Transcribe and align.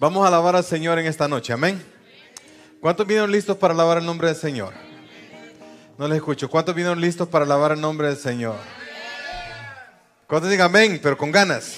Vamos 0.00 0.24
a 0.24 0.28
alabar 0.28 0.56
al 0.56 0.64
Señor 0.64 0.98
en 0.98 1.04
esta 1.04 1.28
noche, 1.28 1.52
amén. 1.52 1.84
¿Cuántos 2.80 3.06
vinieron 3.06 3.30
listos 3.30 3.58
para 3.58 3.74
alabar 3.74 3.98
el 3.98 4.06
nombre 4.06 4.28
del 4.28 4.36
Señor? 4.36 4.72
No 5.98 6.08
les 6.08 6.16
escucho. 6.16 6.48
¿Cuántos 6.48 6.74
vinieron 6.74 6.98
listos 6.98 7.28
para 7.28 7.44
alabar 7.44 7.72
el 7.72 7.82
nombre 7.82 8.08
del 8.08 8.16
Señor? 8.16 8.56
¿Cuántos 10.26 10.50
digan 10.50 10.68
amén, 10.68 10.98
pero 11.02 11.18
con 11.18 11.30
ganas? 11.30 11.74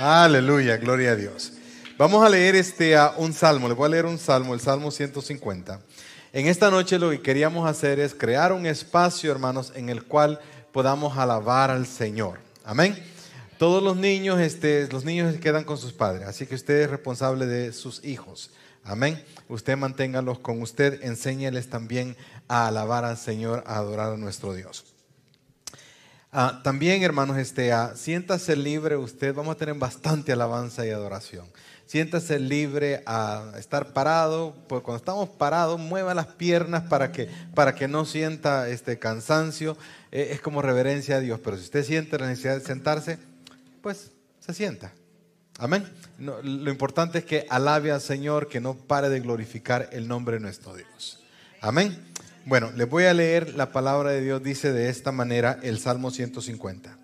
Aleluya, 0.00 0.76
gloria 0.76 1.10
a 1.10 1.16
Dios. 1.16 1.54
Vamos 1.98 2.24
a 2.24 2.28
leer 2.28 2.54
este 2.54 2.96
a 2.96 3.14
un 3.16 3.32
salmo. 3.32 3.66
Les 3.66 3.76
voy 3.76 3.86
a 3.86 3.90
leer 3.90 4.06
un 4.06 4.20
salmo, 4.20 4.54
el 4.54 4.60
Salmo 4.60 4.92
150. 4.92 5.80
En 6.32 6.46
esta 6.46 6.70
noche 6.70 7.00
lo 7.00 7.10
que 7.10 7.20
queríamos 7.20 7.68
hacer 7.68 7.98
es 7.98 8.14
crear 8.14 8.52
un 8.52 8.64
espacio, 8.64 9.32
hermanos, 9.32 9.72
en 9.74 9.88
el 9.88 10.04
cual 10.04 10.38
podamos 10.70 11.18
alabar 11.18 11.72
al 11.72 11.88
Señor. 11.88 12.38
Amén. 12.64 12.96
Todos 13.58 13.82
los 13.82 13.96
niños, 13.96 14.40
este, 14.40 14.88
los 14.88 15.04
niños 15.04 15.36
quedan 15.36 15.64
con 15.64 15.78
sus 15.78 15.92
padres, 15.92 16.26
así 16.26 16.46
que 16.46 16.56
usted 16.56 16.82
es 16.82 16.90
responsable 16.90 17.46
de 17.46 17.72
sus 17.72 18.04
hijos. 18.04 18.50
Amén. 18.82 19.22
Usted 19.48 19.76
manténgalos 19.76 20.40
con 20.40 20.60
usted, 20.60 21.02
enséñeles 21.04 21.70
también 21.70 22.16
a 22.48 22.66
alabar 22.66 23.04
al 23.04 23.16
Señor, 23.16 23.62
a 23.66 23.76
adorar 23.76 24.12
a 24.12 24.16
nuestro 24.16 24.54
Dios. 24.54 24.84
Ah, 26.32 26.60
también, 26.64 27.04
hermanos, 27.04 27.38
este, 27.38 27.70
siéntase 27.94 28.56
libre 28.56 28.96
usted, 28.96 29.32
vamos 29.32 29.54
a 29.54 29.58
tener 29.58 29.76
bastante 29.76 30.32
alabanza 30.32 30.84
y 30.84 30.90
adoración. 30.90 31.46
Siéntase 31.86 32.40
libre 32.40 33.04
a 33.06 33.52
estar 33.56 33.92
parado, 33.92 34.56
pues 34.68 34.82
cuando 34.82 34.96
estamos 34.96 35.28
parados, 35.28 35.78
mueva 35.78 36.12
las 36.12 36.26
piernas 36.26 36.82
para 36.88 37.12
que, 37.12 37.28
para 37.54 37.76
que 37.76 37.86
no 37.86 38.04
sienta 38.04 38.68
este 38.68 38.98
cansancio. 38.98 39.76
Eh, 40.10 40.30
es 40.32 40.40
como 40.40 40.60
reverencia 40.60 41.16
a 41.16 41.20
Dios, 41.20 41.38
pero 41.44 41.56
si 41.56 41.62
usted 41.62 41.84
siente 41.84 42.18
la 42.18 42.26
necesidad 42.26 42.58
de 42.58 42.64
sentarse, 42.64 43.18
pues 43.84 44.12
se 44.40 44.54
sienta. 44.54 44.94
Amén. 45.58 45.86
lo 46.18 46.70
importante 46.70 47.18
es 47.18 47.24
que 47.26 47.46
alabe 47.50 47.92
al 47.92 48.00
Señor, 48.00 48.48
que 48.48 48.58
no 48.58 48.74
pare 48.74 49.10
de 49.10 49.20
glorificar 49.20 49.90
el 49.92 50.08
nombre 50.08 50.36
de 50.36 50.40
nuestro 50.40 50.74
Dios. 50.74 51.22
Amén. 51.60 51.94
Bueno, 52.46 52.72
les 52.74 52.88
voy 52.88 53.04
a 53.04 53.12
leer 53.12 53.54
la 53.54 53.72
palabra 53.72 54.10
de 54.10 54.22
Dios, 54.22 54.42
dice 54.42 54.72
de 54.72 54.88
esta 54.88 55.12
manera 55.12 55.60
el 55.62 55.78
Salmo 55.78 56.10
150. 56.10 56.96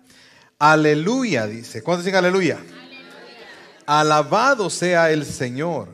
Aleluya, 0.57 1.45
dice. 1.45 1.83
¿Cuántos 1.83 2.03
dicen 2.03 2.17
aleluya? 2.17 2.55
aleluya? 2.55 2.97
Alabado 3.85 4.71
sea 4.71 5.11
el 5.11 5.23
Señor. 5.25 5.87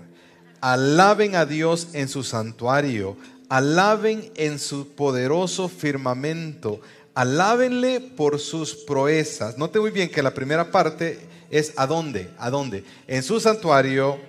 Alaben 0.61 1.35
a 1.35 1.45
Dios 1.45 1.89
en 1.91 2.08
su 2.08 2.23
santuario. 2.23 3.17
Alaben 3.49 4.31
en 4.35 4.58
su 4.58 4.95
poderoso 4.95 5.67
firmamento 5.67 6.80
Alábenle 7.17 7.99
por 7.99 8.39
sus 8.39 8.75
proezas. 8.75 9.57
Note 9.57 9.79
muy 9.79 9.89
bien 9.89 10.07
que 10.07 10.21
la 10.21 10.35
primera 10.35 10.69
parte 10.69 11.17
es 11.49 11.73
a 11.75 11.87
dónde, 11.87 12.29
a 12.37 12.51
dónde. 12.51 12.83
En 13.07 13.23
su 13.23 13.39
santuario, 13.39 14.19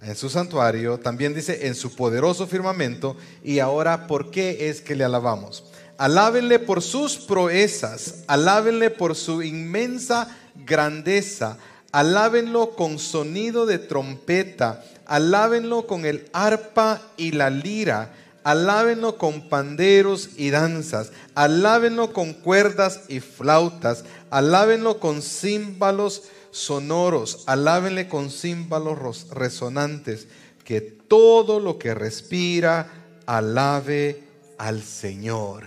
en 0.00 0.16
su 0.16 0.30
santuario, 0.30 0.96
también 0.96 1.34
dice 1.34 1.66
en 1.66 1.74
su 1.74 1.94
poderoso 1.94 2.46
firmamento. 2.46 3.14
Y 3.44 3.58
ahora, 3.58 4.06
¿por 4.06 4.30
qué 4.30 4.70
es 4.70 4.80
que 4.80 4.96
le 4.96 5.04
alabamos? 5.04 5.64
Alábenle 5.98 6.58
por 6.58 6.80
sus 6.80 7.18
proezas, 7.18 8.24
alábenle 8.26 8.88
por 8.88 9.14
su 9.14 9.42
inmensa 9.42 10.34
grandeza, 10.64 11.58
alábenlo 11.92 12.70
con 12.70 12.98
sonido 12.98 13.66
de 13.66 13.78
trompeta, 13.78 14.82
alábenlo 15.04 15.86
con 15.86 16.06
el 16.06 16.26
arpa 16.32 17.02
y 17.18 17.32
la 17.32 17.50
lira 17.50 18.14
alábenlo 18.48 19.18
con 19.18 19.50
panderos 19.50 20.30
y 20.38 20.48
danzas, 20.48 21.12
alábenlo 21.34 22.14
con 22.14 22.32
cuerdas 22.32 23.00
y 23.08 23.20
flautas, 23.20 24.04
alábenlo 24.30 25.00
con 25.00 25.20
címbalos 25.20 26.22
sonoros, 26.50 27.44
alábenle 27.44 28.08
con 28.08 28.30
címbalos 28.30 29.28
resonantes, 29.28 30.28
que 30.64 30.80
todo 30.80 31.60
lo 31.60 31.78
que 31.78 31.92
respira 31.92 32.90
alabe 33.26 34.24
al 34.56 34.82
Señor. 34.82 35.64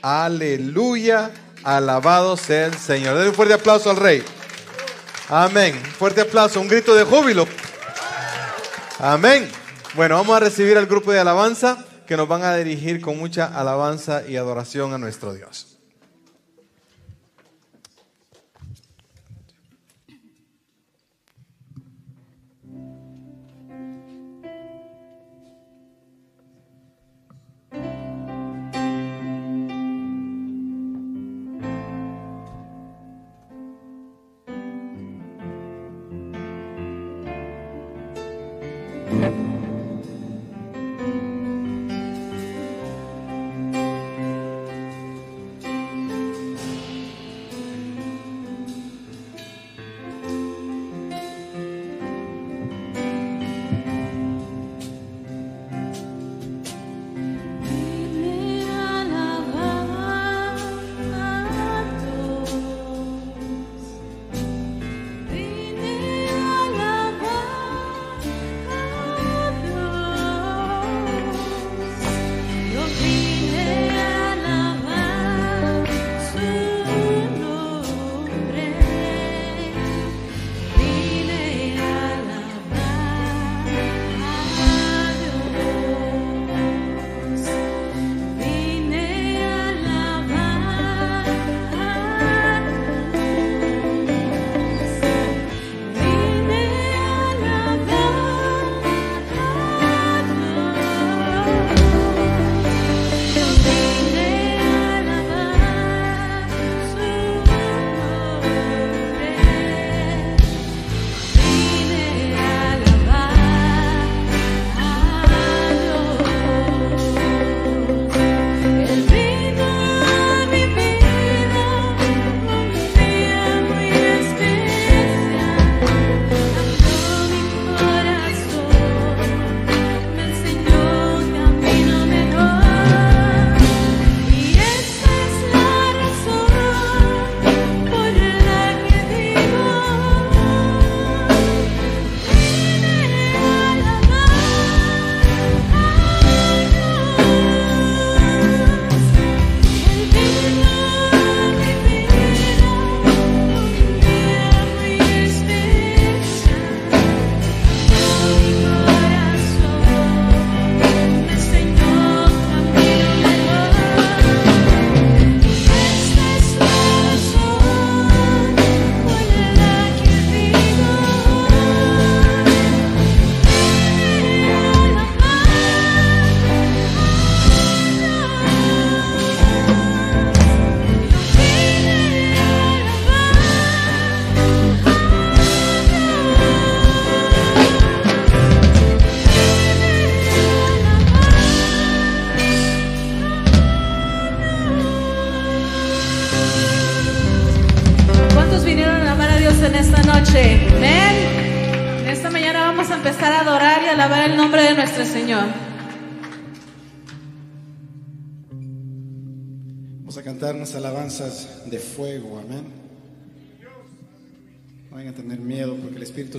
Aleluya, 0.00 1.32
alabado 1.64 2.36
sea 2.36 2.66
el 2.66 2.74
Señor. 2.74 3.14
Denle 3.14 3.30
un 3.30 3.34
fuerte 3.34 3.54
aplauso 3.54 3.90
al 3.90 3.96
Rey. 3.96 4.22
Amén. 5.28 5.74
Fuerte 5.98 6.20
aplauso, 6.20 6.60
un 6.60 6.68
grito 6.68 6.94
de 6.94 7.02
júbilo. 7.02 7.48
Amén. 9.00 9.50
Bueno, 9.94 10.14
vamos 10.14 10.36
a 10.36 10.40
recibir 10.40 10.78
al 10.78 10.86
grupo 10.86 11.10
de 11.10 11.18
alabanza 11.18 11.86
que 12.10 12.16
nos 12.16 12.26
van 12.26 12.42
a 12.42 12.56
dirigir 12.56 13.00
con 13.00 13.16
mucha 13.20 13.46
alabanza 13.46 14.26
y 14.26 14.34
adoración 14.34 14.92
a 14.92 14.98
nuestro 14.98 15.32
Dios. 15.32 15.69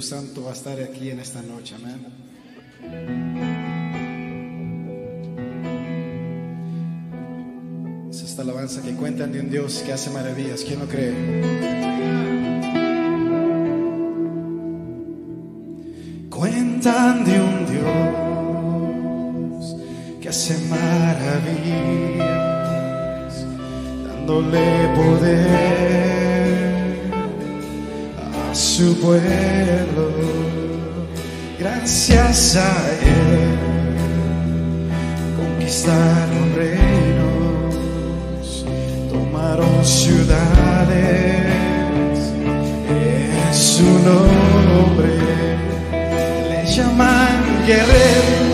Santo 0.02 0.44
va 0.44 0.52
a 0.52 0.54
estar 0.54 0.80
aquí 0.80 1.10
en 1.10 1.20
esta 1.20 1.42
noche, 1.42 1.76
amén. 1.76 2.06
Es 8.10 8.22
esta 8.22 8.42
alabanza 8.42 8.82
que 8.82 8.94
cuentan 8.94 9.32
de 9.32 9.40
un 9.40 9.50
Dios 9.50 9.84
que 9.86 9.94
hace 9.94 10.10
maravillas. 10.10 10.64
¿Quién 10.64 10.80
lo 10.80 10.88
cree? 10.88 11.81
Su 28.54 29.00
pueblo. 29.00 30.12
Gracias 31.60 32.56
a 32.56 32.90
Él 33.02 33.72
conquistaron 35.38 36.54
reinos, 36.56 37.76
tomaron 39.10 39.86
ciudades 39.86 41.34
en 42.90 43.54
su 43.54 43.84
nombre. 43.84 45.10
Le 46.50 46.66
llaman 46.66 47.66
guerrero, 47.66 48.52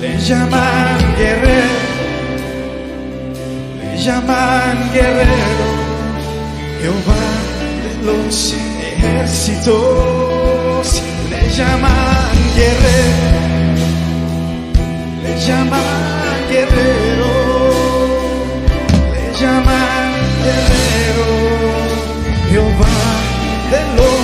le 0.00 0.18
llaman 0.18 0.98
guerrero, 1.16 1.78
le 3.80 3.96
llaman 3.96 4.90
guerrero, 4.92 5.68
los 8.08 8.54
ejércitos, 8.92 10.86
le 11.30 11.40
llaman 11.56 12.36
guerrero, 12.56 13.32
le 15.22 15.32
llaman 15.46 16.36
guerrero, 16.50 17.32
le 19.14 19.24
llaman 19.40 20.08
guerrero, 20.44 21.28
Jehová 22.50 23.00
de 23.72 23.80
los 23.96 24.17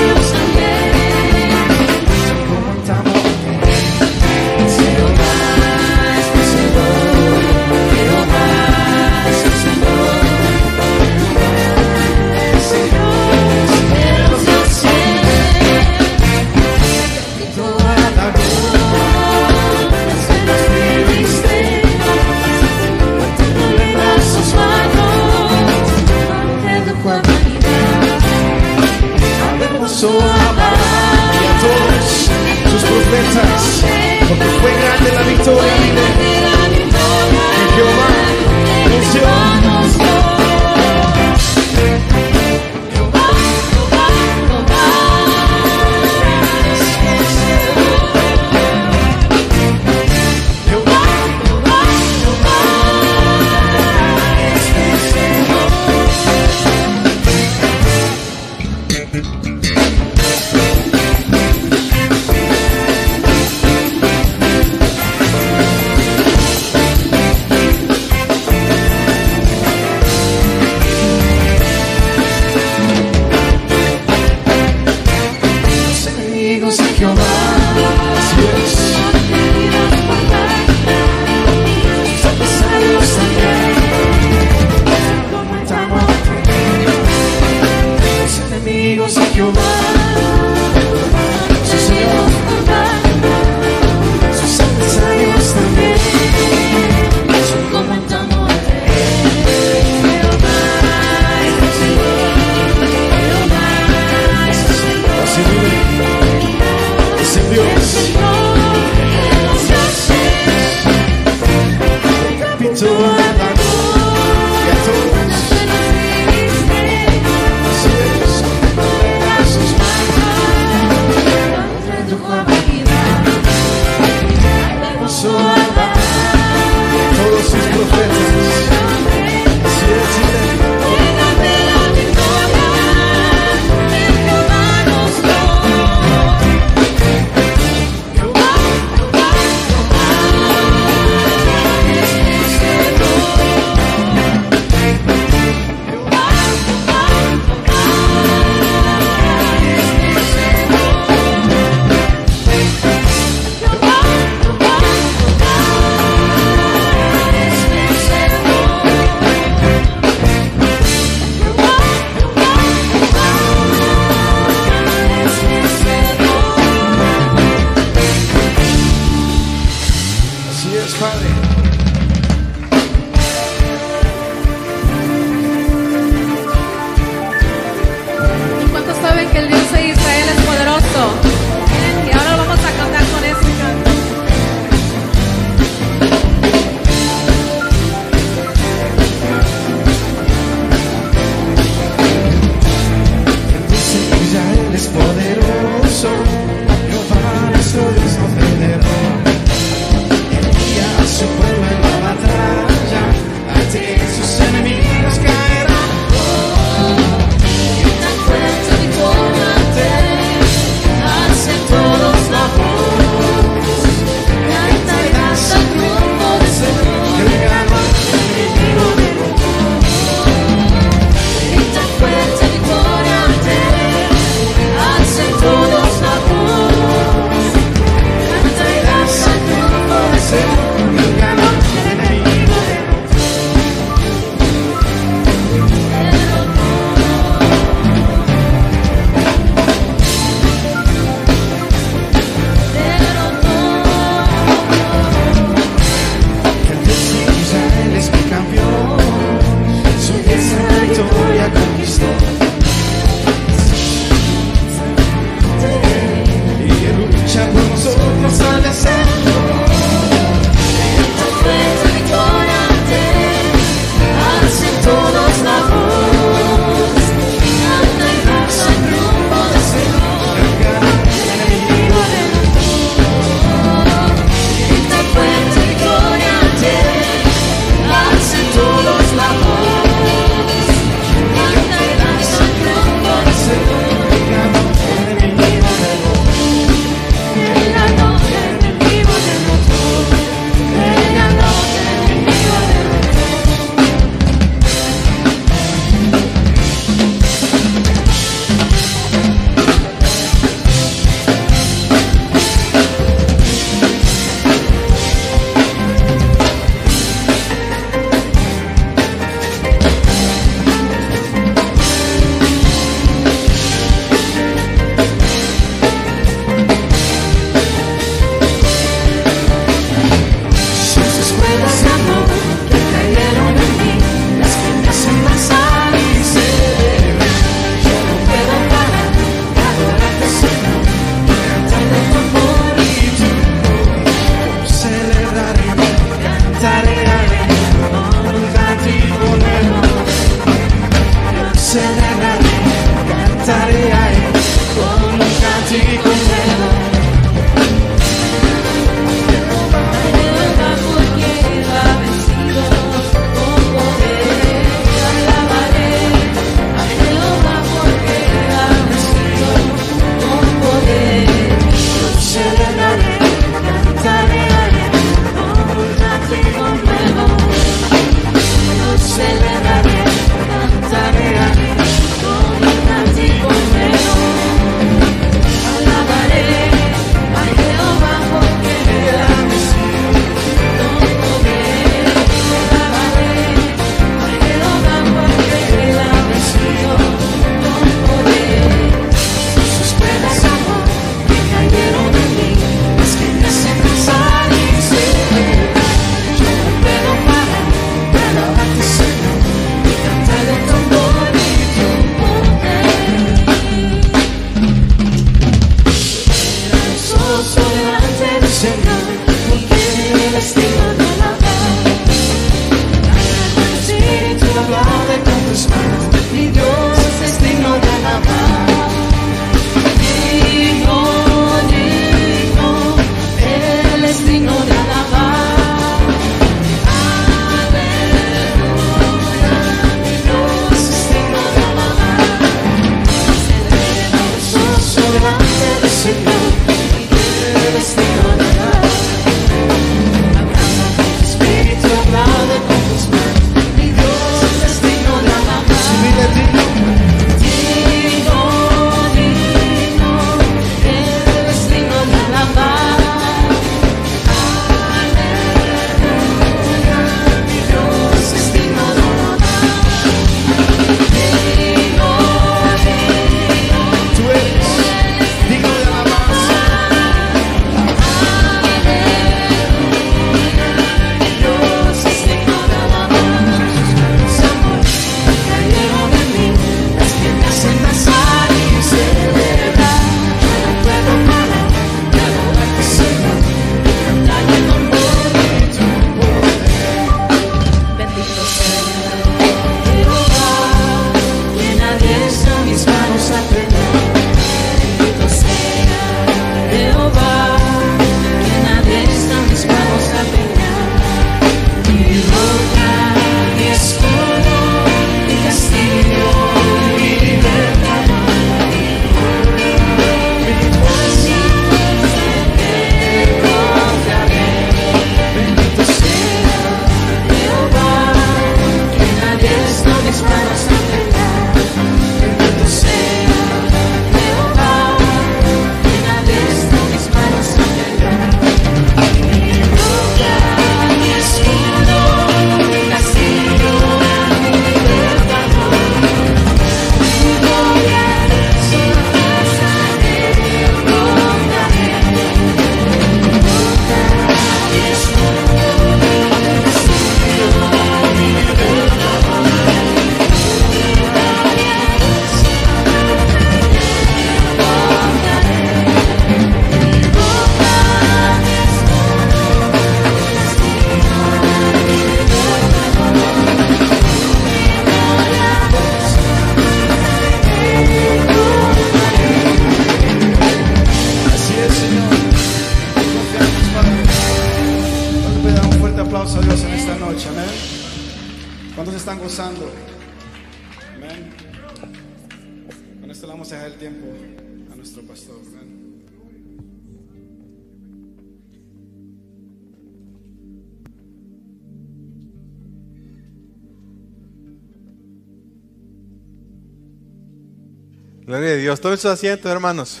Dios. 598.70 598.80
Todos 598.80 599.00
sus 599.00 599.10
asientos, 599.10 599.50
hermanos. 599.50 600.00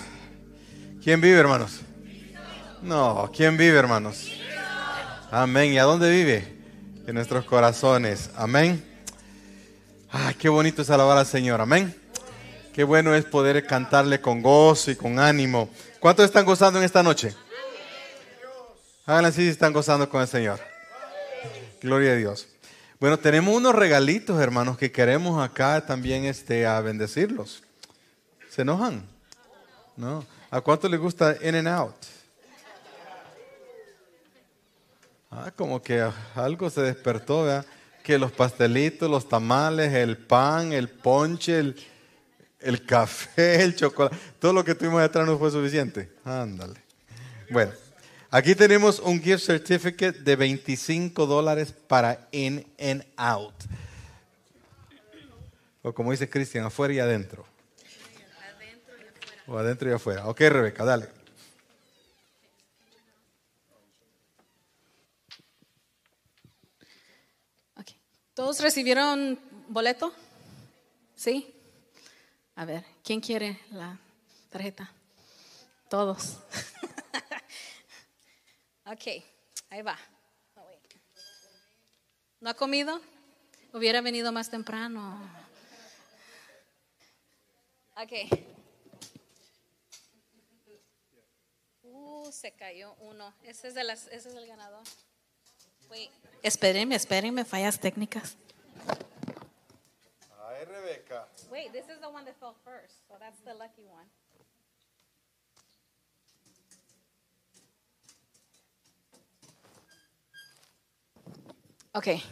¿Quién 1.02 1.20
vive, 1.20 1.36
hermanos? 1.36 1.80
No, 2.80 3.28
¿quién 3.34 3.56
vive, 3.56 3.76
hermanos? 3.76 4.30
Amén. 5.32 5.72
¿Y 5.72 5.78
a 5.80 5.82
dónde 5.82 6.08
vive? 6.08 6.56
En 7.04 7.16
nuestros 7.16 7.44
corazones. 7.46 8.30
Amén. 8.36 8.80
Ah, 10.12 10.32
qué 10.38 10.48
bonito 10.48 10.82
es 10.82 10.90
alabar 10.90 11.18
al 11.18 11.26
Señor. 11.26 11.60
Amén. 11.60 12.00
Qué 12.72 12.84
bueno 12.84 13.12
es 13.12 13.24
poder 13.24 13.66
cantarle 13.66 14.20
con 14.20 14.40
gozo 14.40 14.92
y 14.92 14.94
con 14.94 15.18
ánimo. 15.18 15.68
¿Cuántos 15.98 16.24
están 16.24 16.44
gozando 16.44 16.78
en 16.78 16.84
esta 16.84 17.02
noche? 17.02 17.34
Háganlo 19.04 19.30
así 19.30 19.42
si 19.42 19.48
están 19.48 19.72
gozando 19.72 20.08
con 20.08 20.22
el 20.22 20.28
Señor. 20.28 20.60
Gloria 21.82 22.12
a 22.12 22.14
Dios. 22.14 22.46
Bueno, 23.00 23.18
tenemos 23.18 23.52
unos 23.52 23.74
regalitos, 23.74 24.40
hermanos, 24.40 24.78
que 24.78 24.92
queremos 24.92 25.44
acá 25.44 25.84
también 25.84 26.24
este, 26.24 26.66
a 26.66 26.80
bendecirlos. 26.80 27.64
¿Se 28.50 28.62
enojan? 28.62 29.06
¿No? 29.96 30.26
¿A 30.50 30.60
cuánto 30.60 30.88
les 30.88 30.98
gusta 30.98 31.36
In 31.40 31.54
and 31.54 31.68
Out? 31.68 31.94
Ah, 35.30 35.52
como 35.54 35.80
que 35.80 36.04
algo 36.34 36.68
se 36.68 36.80
despertó. 36.82 37.64
Que 38.02 38.18
los 38.18 38.32
pastelitos, 38.32 39.08
los 39.08 39.28
tamales, 39.28 39.92
el 39.92 40.16
pan, 40.16 40.72
el 40.72 40.88
ponche, 40.88 41.60
el, 41.60 41.76
el 42.58 42.84
café, 42.84 43.62
el 43.62 43.76
chocolate, 43.76 44.16
todo 44.40 44.52
lo 44.52 44.64
que 44.64 44.74
tuvimos 44.74 45.00
detrás 45.00 45.26
no 45.26 45.38
fue 45.38 45.52
suficiente. 45.52 46.10
Ándale. 46.24 46.74
Bueno, 47.50 47.70
aquí 48.30 48.56
tenemos 48.56 48.98
un 48.98 49.22
gift 49.22 49.44
certificate 49.44 50.18
de 50.18 50.34
25 50.34 51.24
dólares 51.26 51.72
para 51.86 52.26
In 52.32 52.66
and 52.80 53.04
Out. 53.16 53.54
O 55.82 55.92
como 55.92 56.10
dice 56.10 56.28
Cristian, 56.28 56.64
afuera 56.64 56.94
y 56.94 56.98
adentro. 56.98 57.49
O 59.50 59.58
adentro 59.58 59.90
y 59.90 59.92
afuera. 59.92 60.28
Ok, 60.28 60.38
Rebeca, 60.42 60.84
dale. 60.84 61.08
Ok. 67.76 67.90
¿Todos 68.32 68.60
recibieron 68.60 69.40
boleto? 69.66 70.14
¿Sí? 71.16 71.52
A 72.54 72.64
ver, 72.64 72.84
¿quién 73.02 73.20
quiere 73.20 73.58
la 73.72 73.98
tarjeta? 74.50 74.92
Todos. 75.88 76.38
ok, 78.86 79.24
ahí 79.70 79.82
va. 79.82 79.98
¿No 82.38 82.50
ha 82.50 82.54
comido? 82.54 83.00
Hubiera 83.72 84.00
venido 84.00 84.30
más 84.30 84.48
temprano. 84.48 85.20
Ok. 87.96 88.59
Uh, 92.30 92.32
se 92.32 92.52
cayó 92.52 92.94
uno. 93.00 93.34
Ese 93.42 93.68
es, 93.68 93.74
de 93.74 93.82
las, 93.84 94.06
ese 94.08 94.28
es 94.28 94.34
el 94.34 94.46
ganador. 94.46 94.82
Wait. 95.90 96.10
Espérenme, 96.42 96.94
espérenme, 96.94 97.44
fallas 97.44 97.80
técnicas. 97.80 98.36
Ay, 100.46 100.64
Rebeca. 100.64 101.26
Wait, 101.50 101.72
this 101.72 101.88
is 101.88 101.98
the 102.00 102.08
one 102.08 102.24
that 102.24 102.36
fell 102.38 102.54
first, 102.64 102.94
so 103.08 103.16
that's 103.18 103.40
the 103.44 103.54
lucky 103.54 103.84
one. 103.84 104.06
Ok. 111.92 112.22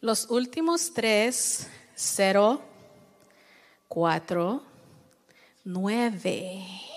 Los 0.00 0.28
últimos 0.30 0.92
tres, 0.92 1.68
cero, 1.94 2.60
cuatro, 3.88 4.62
nueve. 5.64 6.87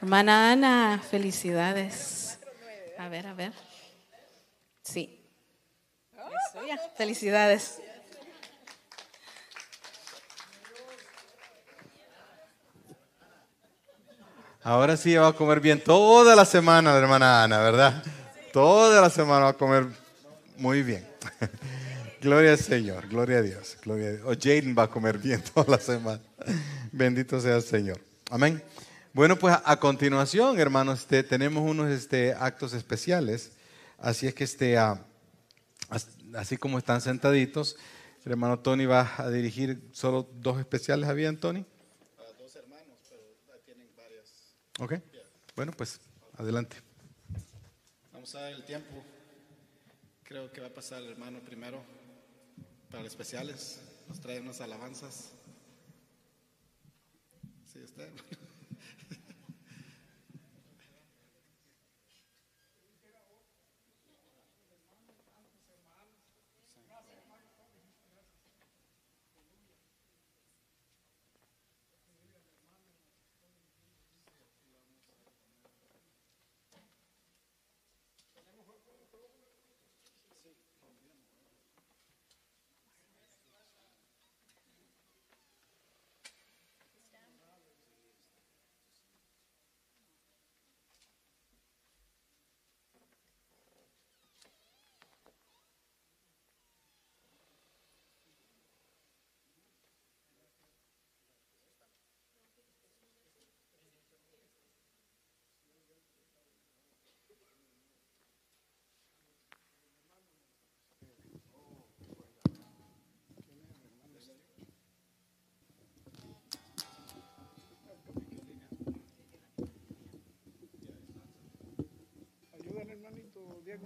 Hermana 0.00 0.52
Ana, 0.52 1.02
felicidades. 1.10 2.38
A 2.98 3.08
ver, 3.08 3.26
a 3.26 3.34
ver. 3.34 3.52
Sí. 4.82 5.18
Felicidades. 6.96 7.80
Ahora 14.62 14.96
sí 14.96 15.14
va 15.16 15.28
a 15.28 15.32
comer 15.32 15.60
bien 15.60 15.82
toda 15.82 16.36
la 16.36 16.44
semana 16.44 16.94
hermana 16.94 17.44
Ana, 17.44 17.58
¿verdad? 17.60 18.02
Toda 18.52 19.00
la 19.00 19.08
semana 19.08 19.44
va 19.44 19.50
a 19.50 19.54
comer 19.54 19.86
muy 20.58 20.82
bien. 20.82 21.06
Gloria 22.20 22.50
al 22.50 22.58
Señor, 22.58 23.06
gloria 23.06 23.38
a 23.38 23.42
Dios, 23.42 23.78
gloria 23.82 24.08
a 24.08 24.10
Dios. 24.10 24.22
O 24.26 24.34
Jaden 24.34 24.74
va 24.76 24.82
a 24.82 24.88
comer 24.88 25.18
bien 25.18 25.40
toda 25.54 25.76
la 25.76 25.78
semana. 25.78 26.20
Bendito 26.98 27.40
sea 27.40 27.54
el 27.56 27.62
Señor. 27.62 28.00
Amén. 28.28 28.60
Bueno, 29.12 29.38
pues 29.38 29.54
a, 29.54 29.62
a 29.64 29.78
continuación, 29.78 30.58
hermanos, 30.58 31.00
este, 31.00 31.22
tenemos 31.22 31.62
unos 31.62 31.88
este, 31.90 32.34
actos 32.34 32.72
especiales. 32.72 33.52
Así 33.98 34.26
es 34.26 34.34
que 34.34 34.42
este, 34.42 34.76
ah, 34.78 35.06
as- 35.88 36.08
así 36.34 36.56
como 36.56 36.76
están 36.76 37.00
sentaditos, 37.00 37.76
el 38.24 38.32
hermano 38.32 38.58
Tony 38.58 38.84
va 38.86 39.14
a 39.16 39.30
dirigir 39.30 39.80
solo 39.92 40.28
dos 40.34 40.58
especiales. 40.58 41.08
¿Habían, 41.08 41.36
Tony? 41.38 41.64
dos 42.38 42.56
hermanos, 42.56 42.98
pero 43.08 43.60
tienen 43.64 43.88
varias. 43.96 44.26
Ok. 44.80 44.94
Bueno, 45.54 45.72
pues 45.76 46.00
adelante. 46.36 46.76
Vamos 48.12 48.34
a 48.34 48.42
ver 48.42 48.54
el 48.54 48.64
tiempo. 48.64 49.04
Creo 50.24 50.52
que 50.52 50.60
va 50.60 50.66
a 50.66 50.74
pasar 50.74 51.00
el 51.02 51.10
hermano 51.10 51.38
primero 51.40 51.80
para 52.90 53.04
los 53.04 53.12
especiales. 53.12 53.78
Nos 54.08 54.20
trae 54.20 54.40
unas 54.40 54.60
alabanzas. 54.60 55.30
Sí, 57.72 57.80
usted. 57.84 58.08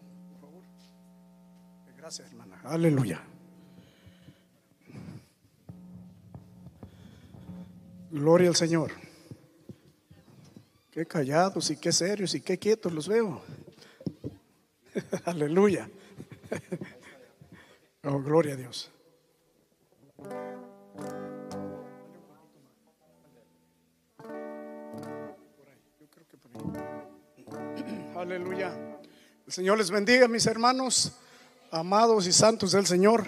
por 0.00 0.40
favor? 0.40 0.64
Gracias, 1.96 2.30
hermana. 2.30 2.60
Aleluya. 2.64 3.22
Gloria 8.10 8.48
al 8.48 8.56
Señor. 8.56 8.92
Qué 10.90 11.06
callados 11.06 11.70
y 11.70 11.76
qué 11.76 11.92
serios 11.92 12.34
y 12.34 12.42
qué 12.42 12.58
quietos 12.58 12.92
los 12.92 13.08
veo. 13.08 13.42
Aleluya. 15.24 15.88
Oh, 18.04 18.20
gloria 18.20 18.54
a 18.54 18.56
Dios. 18.56 18.90
El 29.52 29.56
Señor 29.56 29.76
les 29.76 29.90
bendiga, 29.90 30.28
mis 30.28 30.46
hermanos, 30.46 31.12
amados 31.70 32.26
y 32.26 32.32
santos 32.32 32.72
del 32.72 32.86
Señor. 32.86 33.22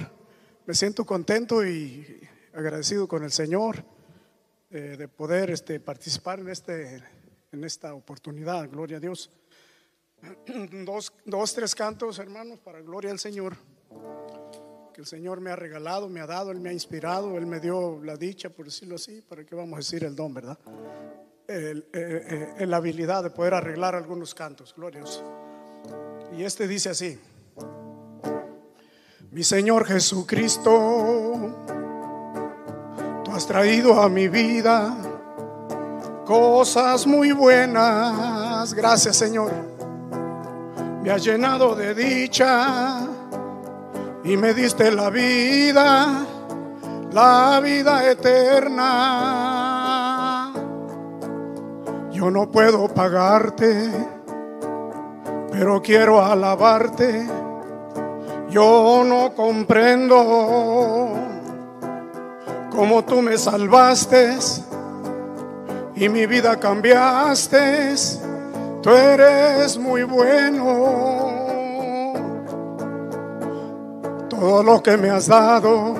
Me 0.64 0.72
siento 0.72 1.04
contento 1.04 1.62
y 1.66 2.18
agradecido 2.54 3.06
con 3.06 3.24
el 3.24 3.30
Señor 3.30 3.84
eh, 4.70 4.96
de 4.96 5.06
poder 5.06 5.50
este, 5.50 5.80
participar 5.80 6.40
en, 6.40 6.48
este, 6.48 7.02
en 7.52 7.62
esta 7.62 7.92
oportunidad. 7.92 8.70
Gloria 8.70 8.96
a 8.96 9.00
Dios. 9.00 9.30
Dos, 10.86 11.12
dos, 11.26 11.52
tres 11.52 11.74
cantos, 11.74 12.18
hermanos, 12.18 12.58
para 12.58 12.80
gloria 12.80 13.10
al 13.10 13.18
Señor. 13.18 13.58
Que 14.94 15.02
el 15.02 15.06
Señor 15.06 15.42
me 15.42 15.50
ha 15.50 15.56
regalado, 15.56 16.08
me 16.08 16.22
ha 16.22 16.26
dado, 16.26 16.52
Él 16.52 16.60
me 16.60 16.70
ha 16.70 16.72
inspirado, 16.72 17.36
Él 17.36 17.44
me 17.44 17.60
dio 17.60 18.02
la 18.02 18.16
dicha, 18.16 18.48
por 18.48 18.64
decirlo 18.64 18.94
así, 18.94 19.20
para 19.20 19.44
que 19.44 19.54
vamos 19.54 19.74
a 19.74 19.80
decir 19.80 20.02
el 20.04 20.16
don, 20.16 20.32
¿verdad? 20.32 20.58
Eh, 21.46 21.82
eh, 21.92 22.66
la 22.66 22.78
habilidad 22.78 23.22
de 23.22 23.28
poder 23.28 23.52
arreglar 23.52 23.94
algunos 23.94 24.34
cantos, 24.34 24.74
glorios. 24.74 25.22
Y 26.36 26.42
este 26.42 26.66
dice 26.66 26.90
así, 26.90 27.18
mi 29.30 29.44
Señor 29.44 29.86
Jesucristo, 29.86 30.72
tú 33.24 33.30
has 33.30 33.46
traído 33.46 34.00
a 34.00 34.08
mi 34.08 34.26
vida 34.28 34.96
cosas 36.24 37.06
muy 37.06 37.30
buenas, 37.32 38.74
gracias 38.74 39.16
Señor, 39.16 39.52
me 41.02 41.10
has 41.10 41.22
llenado 41.22 41.76
de 41.76 41.94
dicha 41.94 43.06
y 44.24 44.36
me 44.36 44.54
diste 44.54 44.90
la 44.90 45.10
vida, 45.10 46.26
la 47.12 47.60
vida 47.62 48.10
eterna. 48.10 48.92
Yo 52.10 52.28
no 52.30 52.50
puedo 52.50 52.88
pagarte, 52.88 54.13
pero 55.56 55.80
quiero 55.80 56.20
alabarte. 56.20 57.26
Yo 58.50 59.04
no 59.06 59.32
comprendo 59.34 61.12
cómo 62.70 63.04
tú 63.04 63.22
me 63.22 63.38
salvaste 63.38 64.36
y 65.94 66.08
mi 66.08 66.26
vida 66.26 66.58
cambiaste. 66.58 67.94
Tú 68.82 68.90
eres 68.90 69.78
muy 69.78 70.02
bueno. 70.02 71.04
Todo 74.28 74.62
lo 74.64 74.82
que 74.82 74.96
me 74.96 75.10
has 75.10 75.28
dado 75.28 75.94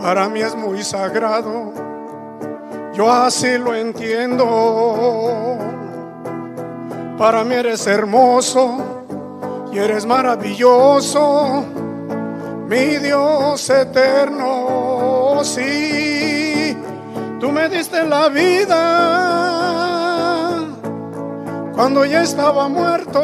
para 0.00 0.28
mí 0.28 0.40
es 0.40 0.54
muy 0.54 0.84
sagrado. 0.84 1.72
Yo 2.94 3.10
así 3.10 3.58
lo 3.58 3.74
entiendo. 3.74 5.58
Para 7.18 7.42
mí 7.42 7.54
eres 7.56 7.84
hermoso 7.88 8.78
y 9.72 9.78
eres 9.78 10.06
maravilloso, 10.06 11.64
mi 12.68 12.98
Dios 12.98 13.68
eterno. 13.68 15.40
Sí, 15.42 16.76
tú 17.40 17.50
me 17.50 17.68
diste 17.68 18.04
la 18.04 18.28
vida 18.28 19.08
cuando 21.74 22.04
ya 22.04 22.22
estaba 22.22 22.68
muerto. 22.68 23.18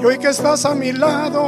Y 0.00 0.06
hoy 0.06 0.16
que 0.16 0.28
estás 0.28 0.64
a 0.64 0.74
mi 0.74 0.92
lado, 0.92 1.38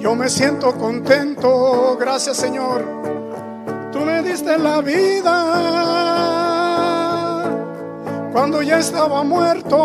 yo 0.00 0.16
me 0.16 0.28
siento 0.28 0.72
contento. 0.76 1.96
Gracias 1.96 2.38
Señor. 2.38 2.84
Tú 3.92 4.00
me 4.00 4.20
diste 4.20 4.58
la 4.58 4.80
vida 4.80 6.47
cuando 8.32 8.62
ya 8.62 8.78
estaba 8.78 9.22
muerto. 9.22 9.76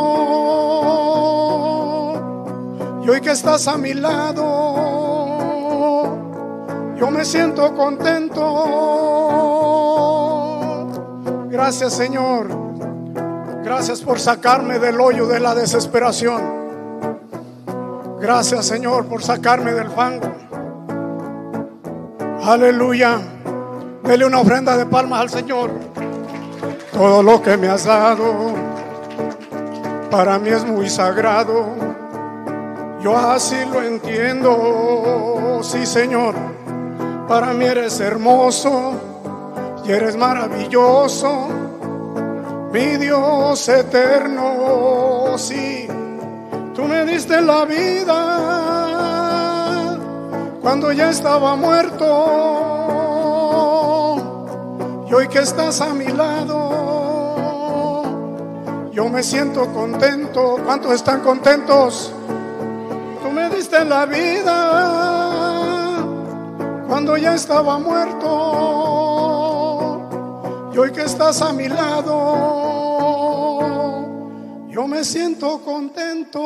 Y 3.03 3.09
hoy 3.09 3.19
que 3.21 3.31
estás 3.31 3.67
a 3.67 3.77
mi 3.77 3.93
lado, 3.93 4.43
yo 6.97 7.11
me 7.11 7.25
siento 7.25 7.75
contento. 7.75 8.43
Gracias 11.49 11.93
Señor. 11.93 12.47
Gracias 13.63 14.01
por 14.01 14.19
sacarme 14.19 14.79
del 14.79 14.99
hoyo 14.99 15.27
de 15.27 15.39
la 15.39 15.55
desesperación. 15.55 16.41
Gracias 18.19 18.65
Señor 18.65 19.05
por 19.05 19.23
sacarme 19.23 19.73
del 19.73 19.89
fango. 19.89 20.31
Aleluya. 22.43 23.19
Dele 24.03 24.25
una 24.25 24.39
ofrenda 24.39 24.75
de 24.75 24.85
palmas 24.85 25.21
al 25.21 25.29
Señor. 25.29 25.92
Todo 26.93 27.23
lo 27.23 27.41
que 27.41 27.57
me 27.57 27.67
has 27.67 27.85
dado 27.85 28.53
para 30.11 30.37
mí 30.37 30.49
es 30.49 30.63
muy 30.63 30.89
sagrado. 30.89 31.65
Yo 33.01 33.17
así 33.17 33.57
lo 33.65 33.81
entiendo. 33.81 35.59
Sí, 35.63 35.85
Señor. 35.85 36.35
Para 37.27 37.53
mí 37.53 37.65
eres 37.65 37.99
hermoso 37.99 38.93
y 39.83 39.91
eres 39.91 40.15
maravilloso. 40.15 41.47
Mi 42.71 42.97
Dios 42.97 43.67
eterno. 43.67 45.35
Sí, 45.37 45.87
tú 46.75 46.83
me 46.83 47.05
diste 47.05 47.41
la 47.41 47.65
vida 47.65 48.53
cuando 50.61 50.91
ya 50.91 51.09
estaba 51.09 51.55
muerto. 51.55 52.05
Y 55.09 55.13
hoy 55.13 55.27
que 55.27 55.39
estás 55.39 55.81
a 55.81 55.93
mi 55.93 56.07
lado, 56.07 56.82
yo 58.93 59.09
me 59.09 59.21
siento 59.23 59.73
contento. 59.73 60.59
¿Cuántos 60.63 60.93
están 60.93 61.21
contentos? 61.21 62.13
Tú 63.21 63.29
me 63.31 63.49
diste 63.49 63.83
la 63.83 64.05
vida 64.05 66.05
cuando 66.87 67.17
ya 67.17 67.33
estaba 67.33 67.79
muerto. 67.79 68.29
Y 70.73 70.77
hoy 70.77 70.91
que 70.91 71.01
estás 71.03 71.41
a 71.41 71.51
mi 71.53 71.67
lado, 71.67 72.11
yo 74.69 74.87
me 74.87 75.03
siento 75.03 75.59
contento. 75.61 76.41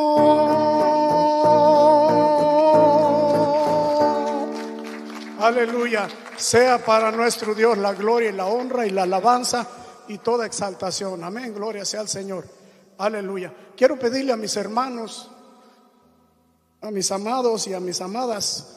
Aleluya. 5.40 6.08
Sea 6.38 6.78
para 6.78 7.12
nuestro 7.12 7.54
Dios 7.56 7.78
la 7.78 7.94
gloria 7.94 8.30
y 8.30 8.34
la 8.34 8.46
honra 8.46 8.86
y 8.86 8.92
la 8.92 9.04
alabanza 9.04 9.68
y 10.08 10.20
toda 10.20 10.46
exaltación. 10.46 11.24
Amén. 11.24 11.54
Gloria 11.54 11.86
sea 11.86 12.02
al 12.02 12.08
Señor. 12.08 12.46
Aleluya. 12.98 13.54
Quiero 13.76 13.98
pedirle 14.00 14.34
a 14.34 14.38
mis 14.38 14.56
hermanos, 14.56 15.30
a 16.82 16.92
mis 16.92 17.12
amados 17.12 17.68
y 17.68 17.74
a 17.74 17.80
mis 17.80 18.02
amadas, 18.02 18.74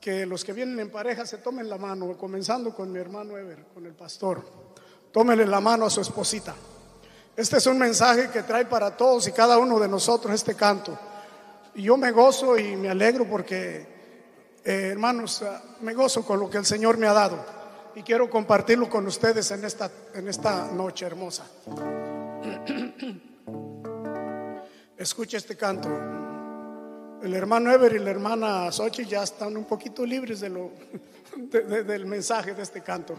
que 0.00 0.26
los 0.26 0.44
que 0.44 0.52
vienen 0.52 0.78
en 0.80 0.90
pareja 0.90 1.24
se 1.26 1.38
tomen 1.38 1.68
la 1.68 1.78
mano, 1.78 2.16
comenzando 2.16 2.74
con 2.74 2.90
mi 2.90 2.98
hermano 2.98 3.36
Ever, 3.36 3.66
con 3.72 3.86
el 3.86 3.94
pastor. 3.94 4.42
Tómenle 5.12 5.46
la 5.46 5.60
mano 5.60 5.86
a 5.86 5.90
su 5.90 6.00
esposita. 6.00 6.54
Este 7.36 7.56
es 7.56 7.66
un 7.66 7.78
mensaje 7.78 8.28
que 8.30 8.42
trae 8.42 8.66
para 8.66 8.96
todos 8.96 9.26
y 9.28 9.32
cada 9.32 9.58
uno 9.58 9.78
de 9.78 9.88
nosotros 9.88 10.34
este 10.34 10.54
canto. 10.54 10.98
Y 11.74 11.84
yo 11.84 11.96
me 11.96 12.10
gozo 12.10 12.58
y 12.58 12.76
me 12.76 12.90
alegro 12.90 13.26
porque, 13.28 13.86
eh, 14.64 14.88
hermanos, 14.92 15.42
me 15.80 15.94
gozo 15.94 16.24
con 16.24 16.38
lo 16.38 16.50
que 16.50 16.58
el 16.58 16.66
Señor 16.66 16.98
me 16.98 17.06
ha 17.06 17.12
dado. 17.12 17.61
Y 17.94 18.02
quiero 18.02 18.30
compartirlo 18.30 18.88
con 18.88 19.06
ustedes 19.06 19.50
en 19.50 19.64
esta, 19.64 19.90
en 20.14 20.28
esta 20.28 20.70
noche 20.72 21.04
hermosa. 21.04 21.44
Escucha 24.96 25.36
este 25.36 25.56
canto. 25.56 25.88
El 27.22 27.34
hermano 27.34 27.70
Ever 27.70 27.94
y 27.94 27.98
la 27.98 28.10
hermana 28.10 28.72
Sochi 28.72 29.04
ya 29.04 29.22
están 29.22 29.56
un 29.56 29.64
poquito 29.64 30.06
libres 30.06 30.40
de 30.40 30.48
lo, 30.48 30.70
de, 31.36 31.60
de, 31.62 31.84
del 31.84 32.06
mensaje 32.06 32.54
de 32.54 32.62
este 32.62 32.80
canto. 32.80 33.14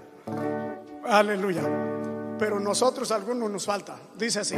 Aleluya. 1.06 1.62
Pero 2.40 2.60
nosotros, 2.60 3.12
algunos 3.12 3.52
nos 3.52 3.66
falta. 3.66 3.96
Dice 4.18 4.40
así. 4.40 4.56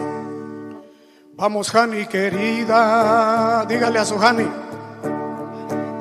Vamos, 1.33 1.75
Hani 1.75 2.05
querida, 2.05 3.65
dígale 3.67 3.99
a 3.99 4.05
su 4.05 4.17
Hani, 4.17 4.47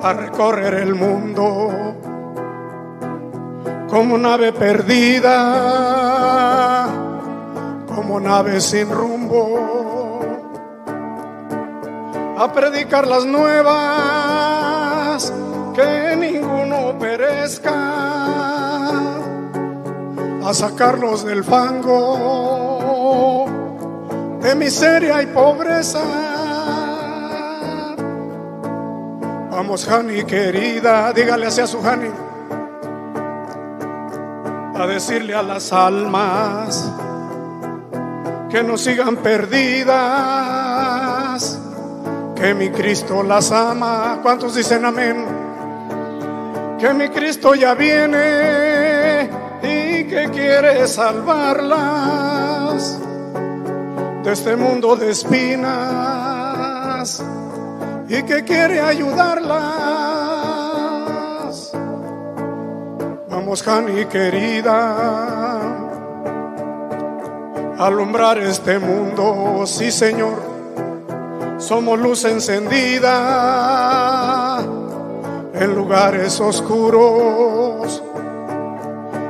a 0.01 0.13
recorrer 0.13 0.75
el 0.75 0.95
mundo 0.95 2.14
como 3.95 4.19
nave 4.19 4.53
perdida, 4.53 5.33
como 7.87 8.19
nave 8.19 8.61
sin 8.61 8.91
rumbo. 8.91 9.71
a 12.37 12.53
predicar 12.53 13.07
las 13.07 13.25
nuevas, 13.25 13.73
que 15.77 16.17
ninguno 16.17 16.99
perezca, 16.99 17.71
a 20.45 20.53
sacarlos 20.53 21.25
del 21.25 21.45
fango 21.45 23.47
de 24.43 24.57
miseria 24.57 25.23
y 25.23 25.27
pobreza. 25.27 26.03
Vamos, 29.53 29.89
Hani 29.89 30.25
querida, 30.25 31.13
dígale 31.13 31.47
hacia 31.47 31.69
su 31.69 31.81
Hani, 31.81 32.34
a 34.77 34.87
decirle 34.87 35.35
a 35.35 35.43
las 35.43 35.73
almas 35.73 36.91
que 38.51 38.63
no 38.63 38.77
sigan 38.77 39.17
perdidas, 39.17 39.99
que 42.37 42.55
mi 42.55 42.71
Cristo 42.71 43.23
las 43.23 43.51
ama. 43.51 44.21
¿Cuántos 44.23 44.55
dicen 44.55 44.85
amén? 44.85 45.25
Que 46.79 46.93
mi 46.95 47.09
Cristo 47.09 47.55
ya 47.55 47.75
viene 47.75 49.31
y 49.63 50.05
que 50.05 50.29
quiere 50.33 50.87
salvarlas 50.87 51.81
de 54.23 54.33
este 54.33 54.57
mundo 54.57 54.97
de 54.97 55.11
espinas 55.11 56.15
y 58.09 58.23
que 58.23 58.45
quiere 58.45 58.81
ayudarlas. 58.81 60.14
Vamos, 63.35 63.63
Jani 63.65 64.05
querida, 64.05 64.95
alumbrar 67.77 68.39
este 68.39 68.79
mundo, 68.79 69.67
sí 69.67 69.91
Señor. 69.91 70.41
Somos 71.59 71.99
luz 71.99 72.25
encendida 72.27 73.11
en 75.53 75.75
lugares 75.75 76.41
oscuros. 76.41 78.01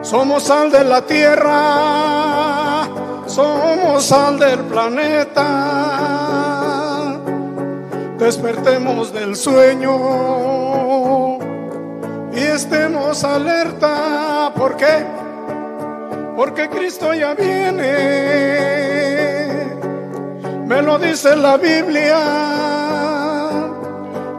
Somos 0.02 0.42
sal 0.42 0.70
de 0.70 0.84
la 0.84 1.06
tierra, 1.06 2.86
somos 3.26 4.04
sal 4.04 4.38
del 4.38 4.60
planeta. 4.64 5.46
Despertemos 8.18 9.14
del 9.14 9.34
sueño 9.34 11.43
y 12.34 12.40
estemos 12.40 13.22
alerta. 13.24 14.52
¿Por 14.54 14.76
qué? 14.76 15.06
Porque 16.36 16.68
Cristo 16.68 17.14
ya 17.14 17.34
viene. 17.34 17.84
Me 20.66 20.82
lo 20.82 20.98
dice 20.98 21.36
la 21.36 21.56
Biblia, 21.56 22.18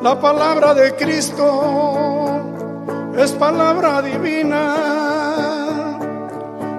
la 0.02 0.20
palabra 0.20 0.74
de 0.74 0.94
Cristo 0.96 2.42
es 3.18 3.32
palabra 3.34 4.02
divina, 4.02 4.76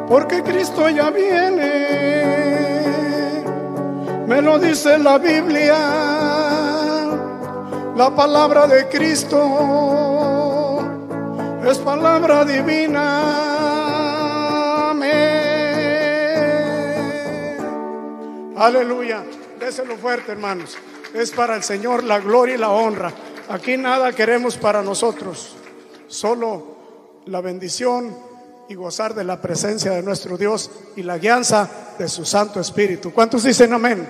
porque 0.08 0.42
Cristo 0.42 0.88
ya 0.90 1.10
viene. 1.10 1.94
Me 4.26 4.42
lo 4.42 4.58
dice 4.58 4.98
la 4.98 5.16
Biblia, 5.18 5.78
la 7.94 8.10
palabra 8.10 8.66
de 8.66 8.88
Cristo 8.88 10.35
es 11.70 11.78
palabra 11.78 12.44
divina. 12.44 13.00
Amén. 14.90 15.16
Aleluya. 18.56 19.24
Déselo 19.58 19.96
fuerte, 19.96 20.32
hermanos. 20.32 20.76
Es 21.12 21.30
para 21.32 21.56
el 21.56 21.62
Señor 21.64 22.04
la 22.04 22.20
gloria 22.20 22.54
y 22.54 22.58
la 22.58 22.70
honra. 22.70 23.12
Aquí 23.48 23.76
nada 23.76 24.12
queremos 24.12 24.56
para 24.56 24.82
nosotros. 24.82 25.56
Solo 26.06 26.76
la 27.26 27.40
bendición 27.40 28.16
y 28.68 28.74
gozar 28.74 29.14
de 29.14 29.24
la 29.24 29.40
presencia 29.40 29.92
de 29.92 30.02
nuestro 30.02 30.36
Dios 30.36 30.70
y 30.94 31.02
la 31.02 31.18
guianza 31.18 31.68
de 31.98 32.08
su 32.08 32.24
Santo 32.24 32.60
Espíritu. 32.60 33.12
¿Cuántos 33.12 33.42
dicen 33.42 33.72
amén? 33.72 34.06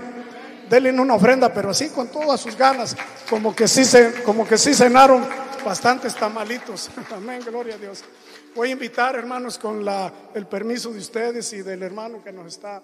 Denle 0.68 0.90
una 1.00 1.14
ofrenda, 1.14 1.52
pero 1.52 1.70
así 1.70 1.88
con 1.90 2.08
todas 2.08 2.40
sus 2.40 2.56
ganas, 2.56 2.96
como 3.30 3.54
que 3.54 3.68
sí, 3.68 3.84
como 4.24 4.46
que 4.46 4.58
sí 4.58 4.74
cenaron 4.74 5.45
bastantes 5.66 6.14
tamalitos. 6.14 6.88
Amén, 7.10 7.42
gloria 7.44 7.74
a 7.74 7.78
Dios. 7.78 8.04
Voy 8.54 8.68
a 8.68 8.72
invitar, 8.72 9.16
hermanos, 9.16 9.58
con 9.58 9.84
la, 9.84 10.12
el 10.32 10.46
permiso 10.46 10.92
de 10.92 11.00
ustedes 11.00 11.52
y 11.54 11.62
del 11.62 11.82
hermano 11.82 12.22
que 12.22 12.30
nos 12.30 12.46
está 12.46 12.80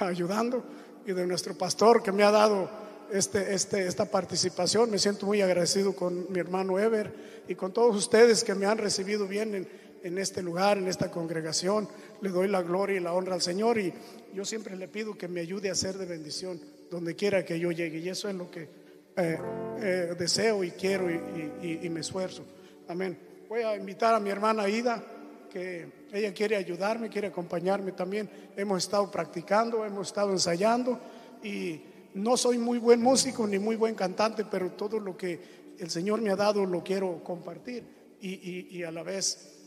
ayudando 0.00 0.64
y 1.06 1.12
de 1.12 1.24
nuestro 1.24 1.56
pastor 1.56 2.02
que 2.02 2.10
me 2.10 2.24
ha 2.24 2.32
dado 2.32 2.68
este, 3.12 3.54
este, 3.54 3.86
esta 3.86 4.06
participación. 4.06 4.90
Me 4.90 4.98
siento 4.98 5.24
muy 5.24 5.40
agradecido 5.40 5.94
con 5.94 6.26
mi 6.32 6.40
hermano 6.40 6.80
Ever 6.80 7.44
y 7.46 7.54
con 7.54 7.72
todos 7.72 7.94
ustedes 7.94 8.42
que 8.42 8.56
me 8.56 8.66
han 8.66 8.78
recibido 8.78 9.28
bien 9.28 9.54
en, 9.54 9.68
en 10.02 10.18
este 10.18 10.42
lugar, 10.42 10.78
en 10.78 10.88
esta 10.88 11.12
congregación. 11.12 11.88
Le 12.22 12.30
doy 12.30 12.48
la 12.48 12.62
gloria 12.62 12.96
y 12.96 13.00
la 13.00 13.12
honra 13.12 13.34
al 13.34 13.42
Señor 13.42 13.78
y 13.78 13.94
yo 14.34 14.44
siempre 14.44 14.74
le 14.74 14.88
pido 14.88 15.16
que 15.16 15.28
me 15.28 15.40
ayude 15.40 15.70
a 15.70 15.76
ser 15.76 15.96
de 15.96 16.06
bendición 16.06 16.60
donde 16.90 17.14
quiera 17.14 17.44
que 17.44 17.60
yo 17.60 17.70
llegue. 17.70 17.98
Y 17.98 18.08
eso 18.08 18.28
es 18.28 18.34
lo 18.34 18.50
que 18.50 18.81
eh, 19.16 19.38
eh, 19.78 20.14
deseo 20.18 20.64
y 20.64 20.70
quiero 20.72 21.10
y, 21.10 21.80
y 21.82 21.90
me 21.90 22.00
esfuerzo. 22.00 22.44
Amén. 22.88 23.18
Voy 23.48 23.62
a 23.62 23.76
invitar 23.76 24.14
a 24.14 24.20
mi 24.20 24.30
hermana 24.30 24.68
Ida 24.68 25.02
que 25.50 26.08
ella 26.12 26.32
quiere 26.32 26.56
ayudarme, 26.56 27.10
quiere 27.10 27.28
acompañarme 27.28 27.92
también. 27.92 28.28
Hemos 28.56 28.84
estado 28.84 29.10
practicando, 29.10 29.84
hemos 29.84 30.08
estado 30.08 30.30
ensayando 30.30 30.98
y 31.42 31.82
no 32.14 32.36
soy 32.36 32.58
muy 32.58 32.78
buen 32.78 33.02
músico 33.02 33.46
ni 33.46 33.58
muy 33.58 33.76
buen 33.76 33.94
cantante, 33.94 34.44
pero 34.44 34.72
todo 34.72 34.98
lo 34.98 35.16
que 35.16 35.62
el 35.78 35.90
Señor 35.90 36.20
me 36.20 36.30
ha 36.30 36.36
dado 36.36 36.64
lo 36.64 36.82
quiero 36.82 37.22
compartir 37.22 37.84
y, 38.20 38.82
a 38.82 38.90
la 38.90 39.02
vez 39.02 39.58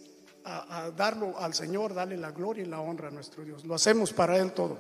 a 0.44 0.92
darlo 0.96 1.38
al 1.38 1.54
Señor, 1.54 1.94
darle 1.94 2.18
la 2.18 2.32
gloria 2.32 2.64
y 2.64 2.68
la 2.68 2.80
honra 2.80 3.10
a 3.10 3.12
nuestro 3.12 3.44
Dios. 3.44 3.66
Lo 3.66 3.76
hacemos 3.76 4.14
para 4.14 4.38
Él 4.38 4.54
todo. 4.54 4.78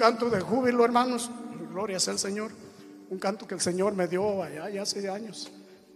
Canto 0.00 0.30
de 0.30 0.40
júbilo, 0.40 0.82
hermanos. 0.82 1.30
Gloria 1.68 2.00
sea 2.00 2.14
al 2.14 2.18
Señor. 2.18 2.50
Un 3.10 3.18
canto 3.18 3.46
que 3.46 3.54
el 3.54 3.60
Señor 3.60 3.92
me 3.92 4.08
dio 4.08 4.42
allá 4.42 4.70
ya 4.70 4.80
hace 4.80 5.06
años. 5.10 5.52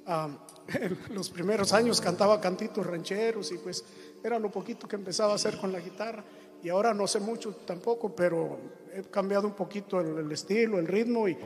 Ah, 0.07 0.29
en 0.69 0.99
los 1.09 1.31
primeros 1.31 1.73
años 1.73 2.03
cantaba 2.03 2.39
cantitos 2.39 2.87
rancheros 2.87 3.51
y 3.53 3.57
pues 3.57 3.83
era 4.23 4.39
lo 4.39 4.51
poquito 4.51 4.87
que 4.87 4.97
empezaba 4.97 5.33
a 5.33 5.37
hacer 5.37 5.57
con 5.59 5.73
la 5.73 5.81
guitarra. 5.81 6.23
Y 6.63 6.69
ahora 6.69 6.93
no 6.93 7.07
sé 7.07 7.19
mucho 7.19 7.55
tampoco, 7.67 8.15
pero 8.15 8.59
he 8.93 9.05
cambiado 9.05 9.47
un 9.47 9.55
poquito 9.55 10.01
el, 10.01 10.31
estilo, 10.31 10.79
el 10.79 10.87
ritmo 10.87 11.27
y, 11.27 11.39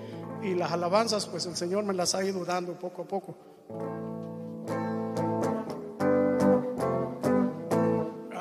y 0.42 0.54
las 0.54 0.72
alabanzas, 0.72 1.26
pues 1.26 1.46
el 1.46 1.54
Señor 1.54 1.84
me 1.84 1.94
las 1.94 2.16
ha 2.16 2.24
ido 2.24 2.44
dando 2.44 2.76
poco 2.76 3.02
a 3.02 3.04
poco. 3.06 4.07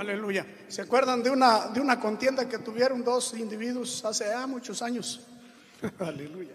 Aleluya. 0.08 0.45
¿Se 0.70 0.82
acuerdan 0.82 1.22
de 1.22 1.30
una, 1.30 1.68
de 1.68 1.82
una 1.82 1.99
contienda 1.99 2.47
que 2.47 2.60
tuvieron 2.60 3.03
dos 3.03 3.34
individuos 3.34 4.05
hace 4.05 4.32
ah, 4.32 4.47
muchos 4.47 4.82
años? 4.82 5.20
Aleluya. 5.99 6.53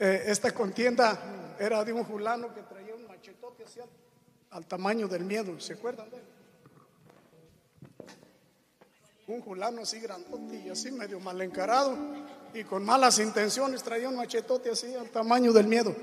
Eh, 0.00 0.24
esta 0.26 0.52
contienda 0.52 1.54
era 1.60 1.84
de 1.84 1.92
un 1.92 2.04
fulano 2.04 2.52
que 2.52 2.62
traía 2.62 2.92
un 2.92 3.06
machetote 3.06 3.62
hacia 3.62 3.84
al 4.50 4.66
tamaño 4.66 5.06
del 5.06 5.22
miedo. 5.22 5.60
¿Se 5.60 5.74
acuerdan 5.74 6.10
de 6.10 6.16
él? 6.16 6.22
Un 9.28 9.40
fulano 9.44 9.82
así 9.82 10.00
grandote 10.00 10.56
y 10.66 10.70
así 10.70 10.90
medio 10.90 11.20
mal 11.20 11.40
encarado 11.40 11.96
y 12.52 12.64
con 12.64 12.84
malas 12.84 13.20
intenciones 13.20 13.84
traía 13.84 14.08
un 14.08 14.16
machetote 14.16 14.70
así 14.70 14.92
al 14.96 15.08
tamaño 15.10 15.52
del 15.52 15.68
miedo. 15.68 15.94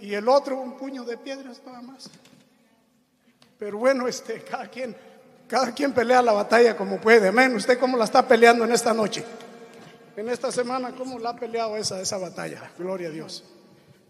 Y 0.00 0.14
el 0.14 0.26
otro 0.26 0.58
un 0.58 0.78
puño 0.78 1.04
de 1.04 1.18
piedras 1.18 1.60
nada 1.66 1.82
más. 1.82 2.08
Pero 3.58 3.76
bueno, 3.76 4.08
este, 4.08 4.40
cada 4.40 4.68
quien 4.70 4.96
cada 5.48 5.72
quien 5.72 5.92
pelea 5.92 6.22
la 6.22 6.32
batalla 6.32 6.76
como 6.76 7.00
puede. 7.00 7.28
Amén. 7.28 7.54
¿Usted 7.54 7.78
cómo 7.78 7.96
la 7.96 8.04
está 8.04 8.26
peleando 8.26 8.64
en 8.64 8.72
esta 8.72 8.92
noche? 8.92 9.24
En 10.16 10.28
esta 10.28 10.50
semana, 10.50 10.92
¿cómo 10.96 11.18
la 11.18 11.30
ha 11.30 11.36
peleado 11.36 11.76
esa, 11.76 12.00
esa 12.00 12.18
batalla? 12.18 12.70
Gloria 12.78 13.08
a 13.08 13.10
Dios. 13.10 13.44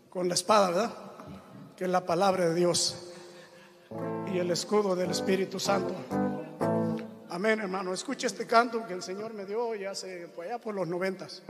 Con 0.08 0.28
la 0.28 0.34
espada, 0.34 0.70
¿verdad? 0.70 0.90
Que 1.76 1.84
es 1.84 1.90
la 1.90 2.06
palabra 2.06 2.48
de 2.48 2.54
Dios. 2.54 3.12
Y 4.32 4.38
el 4.38 4.50
escudo 4.50 4.96
del 4.96 5.10
Espíritu 5.10 5.60
Santo. 5.60 5.94
Amén, 7.28 7.60
hermano. 7.60 7.92
Escuche 7.92 8.26
este 8.26 8.46
canto 8.46 8.86
que 8.86 8.94
el 8.94 9.02
Señor 9.02 9.34
me 9.34 9.44
dio 9.44 9.74
ya 9.74 9.90
hace, 9.90 10.28
pues 10.34 10.48
allá 10.48 10.58
por 10.58 10.74
los 10.74 10.88
noventas. 10.88 11.42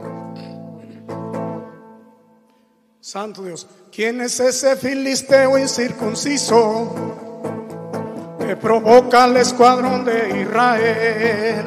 Santo 2.99 3.43
Dios. 3.43 3.67
¿Quién 3.89 4.19
es 4.19 4.39
ese 4.39 4.75
filisteo 4.75 5.57
incircunciso? 5.57 7.26
Que 8.47 8.55
provoca 8.55 9.25
el 9.25 9.35
escuadrón 9.35 10.05
de 10.05 10.41
Israel. 10.41 11.65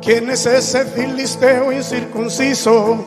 ¿Quién 0.00 0.30
es 0.30 0.46
ese 0.46 0.86
filisteo 0.86 1.70
incircunciso 1.70 3.04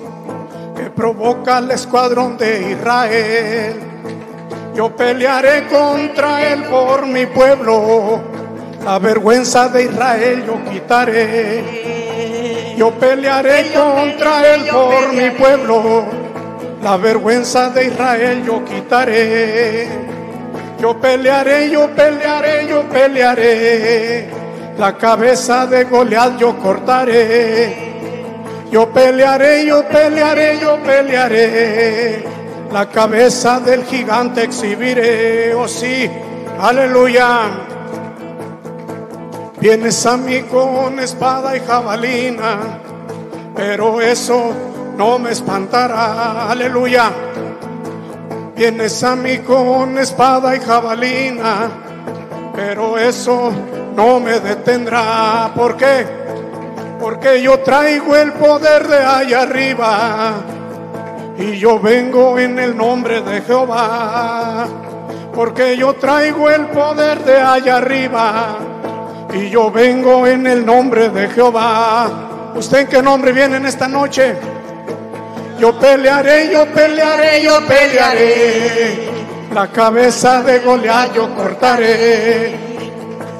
que 0.75 0.91
provoca 0.91 1.57
el 1.57 1.71
escuadrón 1.71 2.37
de 2.37 2.73
Israel? 2.73 3.79
Yo 4.75 4.95
pelearé 4.95 5.65
contra 5.65 6.53
él 6.53 6.65
por 6.65 7.07
mi 7.07 7.25
pueblo, 7.25 8.21
la 8.85 8.99
vergüenza 8.99 9.67
de 9.69 9.85
Israel 9.85 10.43
yo 10.45 10.71
quitaré. 10.71 12.75
Yo 12.77 12.91
pelearé 12.91 13.73
contra 13.73 14.53
él 14.53 14.67
por 14.71 15.13
mi 15.13 15.31
pueblo, 15.31 16.05
la 16.83 16.95
vergüenza 16.95 17.71
de 17.71 17.87
Israel 17.87 18.43
yo 18.45 18.63
quitaré. 18.63 20.08
Yo 20.79 20.97
pelearé, 20.99 21.69
yo 21.69 21.89
pelearé, 21.93 22.67
yo 22.67 22.83
pelearé. 22.83 24.29
La 24.77 24.97
cabeza 24.97 25.67
de 25.67 25.83
Goliat 25.83 26.37
yo 26.37 26.57
cortaré. 26.57 27.89
Yo 28.71 28.87
pelearé, 28.93 29.65
yo 29.65 29.83
pelearé, 29.83 30.57
yo 30.59 30.77
pelearé. 30.81 32.23
La 32.71 32.85
cabeza 32.85 33.59
del 33.59 33.83
gigante 33.83 34.43
exhibiré. 34.43 35.53
Oh 35.53 35.67
sí, 35.67 36.09
aleluya. 36.61 37.41
Vienes 39.59 40.05
a 40.05 40.15
mí 40.15 40.43
con 40.43 40.97
espada 40.99 41.57
y 41.57 41.59
jabalina, 41.59 42.79
pero 43.53 43.99
eso 43.99 44.53
no 44.95 45.19
me 45.19 45.31
espantará. 45.31 46.49
Aleluya. 46.49 47.28
Vienes 48.59 49.01
a 49.05 49.15
mí 49.15 49.37
con 49.37 49.97
espada 49.97 50.53
y 50.53 50.59
jabalina, 50.59 51.71
pero 52.53 52.97
eso 52.97 53.53
no 53.95 54.19
me 54.19 54.37
detendrá. 54.41 55.49
¿Por 55.55 55.77
qué? 55.77 56.05
Porque 56.99 57.41
yo 57.41 57.59
traigo 57.59 58.17
el 58.17 58.33
poder 58.33 58.85
de 58.85 58.97
allá 58.97 59.43
arriba 59.43 60.33
y 61.37 61.57
yo 61.57 61.79
vengo 61.79 62.37
en 62.37 62.59
el 62.59 62.75
nombre 62.75 63.21
de 63.21 63.39
Jehová. 63.43 64.67
Porque 65.33 65.77
yo 65.77 65.93
traigo 65.93 66.49
el 66.49 66.65
poder 66.65 67.23
de 67.23 67.39
allá 67.39 67.77
arriba 67.77 68.57
y 69.33 69.49
yo 69.49 69.71
vengo 69.71 70.27
en 70.27 70.45
el 70.45 70.65
nombre 70.65 71.07
de 71.07 71.29
Jehová. 71.29 72.51
¿Usted 72.55 72.79
en 72.79 72.87
qué 72.87 73.01
nombre 73.01 73.31
viene 73.31 73.55
en 73.55 73.65
esta 73.65 73.87
noche? 73.87 74.35
Yo 75.59 75.77
pelearé, 75.77 76.49
yo 76.51 76.65
pelearé, 76.67 77.43
yo 77.43 77.59
pelearé. 77.67 79.09
La 79.53 79.67
cabeza 79.69 80.41
de 80.41 80.59
Goliat 80.59 81.13
yo 81.13 81.35
cortaré. 81.35 82.55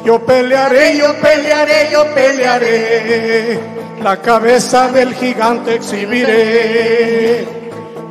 Yo 0.04 0.20
pelearé, 0.26 0.98
yo 0.98 1.14
pelearé, 1.22 1.90
yo 1.92 2.14
pelearé. 2.14 3.60
La 4.04 4.18
cabeza 4.18 4.90
del 4.90 5.14
gigante 5.14 5.76
exhibiré. 5.76 7.48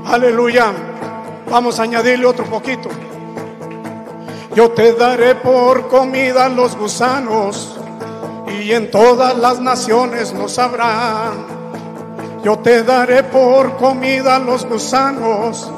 Aleluya. 0.06 0.72
Vamos 1.50 1.78
a 1.78 1.82
añadirle 1.82 2.24
otro 2.24 2.46
poquito. 2.46 2.88
Yo 4.54 4.70
te 4.70 4.94
daré 4.94 5.34
por 5.34 5.88
comida 5.88 6.48
los 6.48 6.76
gusanos 6.76 7.78
y 8.46 8.72
en 8.72 8.90
todas 8.90 9.36
las 9.36 9.60
naciones 9.60 10.32
lo 10.32 10.48
sabrán. 10.48 11.57
Yo 12.42 12.58
te 12.60 12.84
daré 12.84 13.24
por 13.24 13.76
comida 13.76 14.38
los 14.38 14.64
gusanos 14.64 15.70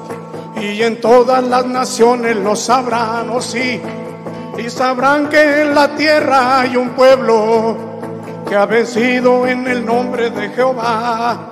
y 0.61 0.83
en 0.83 1.01
todas 1.01 1.43
las 1.43 1.65
naciones 1.67 2.37
lo 2.37 2.55
sabrán, 2.55 3.31
oh 3.31 3.41
sí. 3.41 3.81
Y 4.59 4.69
sabrán 4.69 5.29
que 5.29 5.63
en 5.63 5.75
la 5.75 5.95
tierra 5.97 6.61
hay 6.61 6.77
un 6.77 6.91
pueblo 6.91 7.77
que 8.47 8.55
ha 8.55 8.67
vencido 8.67 9.47
en 9.47 9.67
el 9.67 9.87
nombre 9.87 10.31
de 10.31 10.51
Jehová. 10.51 11.49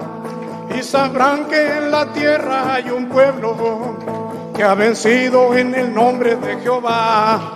Y 0.76 0.82
sabrán 0.82 1.46
que 1.46 1.78
en 1.78 1.90
la 1.90 2.12
tierra 2.12 2.74
hay 2.74 2.90
un 2.90 3.08
pueblo 3.08 3.96
que 4.54 4.62
ha 4.62 4.74
vencido 4.74 5.56
en 5.56 5.74
el 5.74 5.94
nombre 5.94 6.36
de 6.36 6.58
Jehová. 6.60 7.54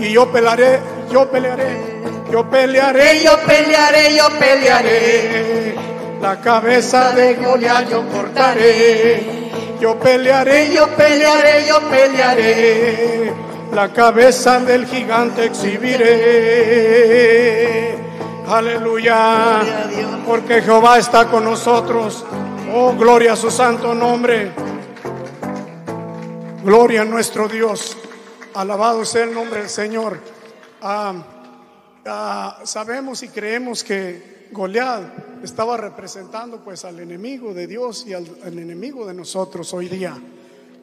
Y 0.00 0.12
yo 0.12 0.32
pelearé, 0.32 0.80
yo 1.12 1.30
pelearé, 1.30 2.02
yo 2.32 2.50
pelearé, 2.50 3.22
yo 3.22 3.38
pelearé, 3.46 4.16
yo 4.16 4.28
pelearé. 4.38 5.97
La 6.20 6.40
cabeza 6.40 7.12
de 7.12 7.34
Goliat 7.34 7.88
yo 7.88 8.08
cortaré. 8.08 9.48
Yo 9.80 9.98
pelearé, 10.00 10.74
yo 10.74 10.88
pelearé, 10.96 11.66
yo 11.68 11.80
pelearé. 11.88 13.32
La 13.72 13.92
cabeza 13.92 14.58
del 14.60 14.86
gigante 14.86 15.44
exhibiré. 15.44 16.08
Aleluya. 18.48 19.60
Porque 20.26 20.60
Jehová 20.62 20.98
está 20.98 21.26
con 21.26 21.44
nosotros. 21.44 22.24
Oh, 22.74 22.94
gloria 22.94 23.34
a 23.34 23.36
su 23.36 23.52
santo 23.52 23.94
nombre. 23.94 24.50
Gloria 26.64 27.02
a 27.02 27.04
nuestro 27.04 27.46
Dios. 27.46 27.96
Alabado 28.54 29.04
sea 29.04 29.22
el 29.22 29.32
nombre 29.32 29.60
del 29.60 29.70
Señor. 29.70 30.18
Ah, 30.82 31.14
ah, 32.04 32.58
sabemos 32.64 33.22
y 33.22 33.28
creemos 33.28 33.84
que 33.84 34.37
Goliat 34.52 35.42
estaba 35.42 35.76
representando 35.76 36.62
pues 36.62 36.84
al 36.84 37.00
enemigo 37.00 37.54
de 37.54 37.66
Dios 37.66 38.04
y 38.06 38.14
al, 38.14 38.26
enemigo 38.44 39.06
de 39.06 39.14
nosotros 39.14 39.72
hoy 39.74 39.88
día. 39.88 40.16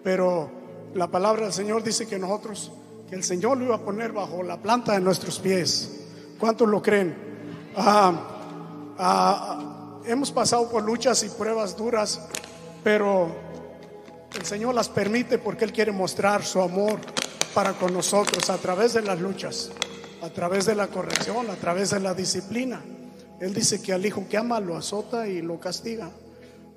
Pero 0.03 0.49
la 0.93 1.07
palabra 1.07 1.45
del 1.45 1.53
Señor 1.53 1.83
dice 1.83 2.07
que 2.07 2.19
nosotros, 2.19 2.71
que 3.09 3.15
el 3.15 3.23
Señor 3.23 3.57
lo 3.57 3.65
iba 3.65 3.75
a 3.75 3.81
poner 3.81 4.11
bajo 4.11 4.43
la 4.43 4.61
planta 4.61 4.93
de 4.93 5.01
nuestros 5.01 5.39
pies. 5.39 6.01
¿Cuántos 6.39 6.67
lo 6.67 6.81
creen? 6.81 7.15
Ah, 7.75 8.93
ah, 8.97 9.99
hemos 10.05 10.31
pasado 10.31 10.69
por 10.69 10.83
luchas 10.83 11.23
y 11.23 11.29
pruebas 11.29 11.75
duras, 11.75 12.21
pero 12.83 13.29
el 14.37 14.45
Señor 14.45 14.75
las 14.75 14.89
permite 14.89 15.37
porque 15.37 15.65
Él 15.65 15.73
quiere 15.73 15.91
mostrar 15.91 16.43
su 16.43 16.61
amor 16.61 16.99
para 17.53 17.73
con 17.73 17.93
nosotros 17.93 18.49
a 18.49 18.57
través 18.57 18.93
de 18.93 19.01
las 19.01 19.19
luchas, 19.19 19.71
a 20.21 20.29
través 20.29 20.65
de 20.65 20.75
la 20.75 20.87
corrección, 20.87 21.49
a 21.49 21.55
través 21.55 21.91
de 21.91 21.99
la 21.99 22.13
disciplina. 22.13 22.81
Él 23.39 23.53
dice 23.53 23.81
que 23.81 23.93
al 23.93 24.05
hijo 24.05 24.25
que 24.29 24.37
ama 24.37 24.59
lo 24.59 24.77
azota 24.77 25.27
y 25.27 25.41
lo 25.41 25.59
castiga, 25.59 26.09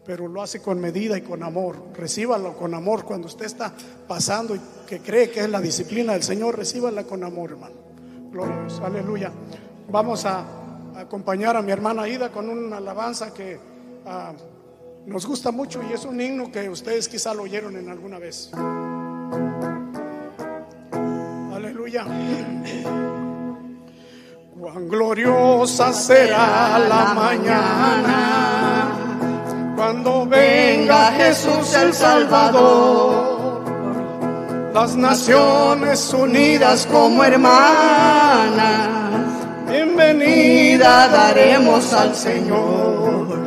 pero 0.04 0.26
lo 0.26 0.42
hace 0.42 0.60
con 0.60 0.80
medida 0.80 1.16
y 1.16 1.22
con 1.22 1.42
amor. 1.42 1.76
Recíbalo 1.94 2.56
con 2.56 2.74
amor 2.74 3.04
cuando 3.04 3.26
usted 3.26 3.46
está 3.46 3.72
pasando 4.06 4.56
y 4.56 4.60
que 4.86 5.00
cree 5.00 5.30
que 5.30 5.40
es 5.40 5.50
la 5.50 5.60
disciplina 5.60 6.14
del 6.14 6.22
Señor, 6.22 6.56
recíbala 6.56 7.04
con 7.04 7.22
amor, 7.22 7.50
hermano. 7.52 7.76
Dios, 8.32 8.80
aleluya. 8.80 9.32
Vamos 9.90 10.24
a, 10.24 10.40
a 10.94 11.00
acompañar 11.00 11.56
a 11.56 11.62
mi 11.62 11.72
hermana 11.72 12.08
Ida 12.08 12.30
con 12.30 12.48
una 12.48 12.78
alabanza 12.78 13.32
que 13.32 13.58
ah, 14.06 14.32
nos 15.06 15.26
gusta 15.26 15.50
mucho 15.50 15.80
y 15.88 15.92
es 15.92 16.04
un 16.04 16.20
himno 16.20 16.52
que 16.52 16.68
ustedes 16.68 17.08
quizá 17.08 17.32
lo 17.32 17.44
oyeron 17.44 17.76
en 17.76 17.88
alguna 17.88 18.18
vez. 18.18 18.50
Aleluya. 21.54 23.26
Cuán 24.60 24.88
gloriosa 24.88 25.92
será 25.92 26.80
la 26.80 27.14
mañana 27.14 28.88
cuando 29.76 30.26
venga 30.26 31.12
Jesús 31.12 31.74
el 31.74 31.94
Salvador. 31.94 33.62
Las 34.74 34.96
naciones 34.96 36.12
unidas 36.12 36.88
como 36.90 37.22
hermanas, 37.22 38.88
bienvenida 39.70 41.06
daremos 41.06 41.92
al 41.92 42.16
Señor. 42.16 43.38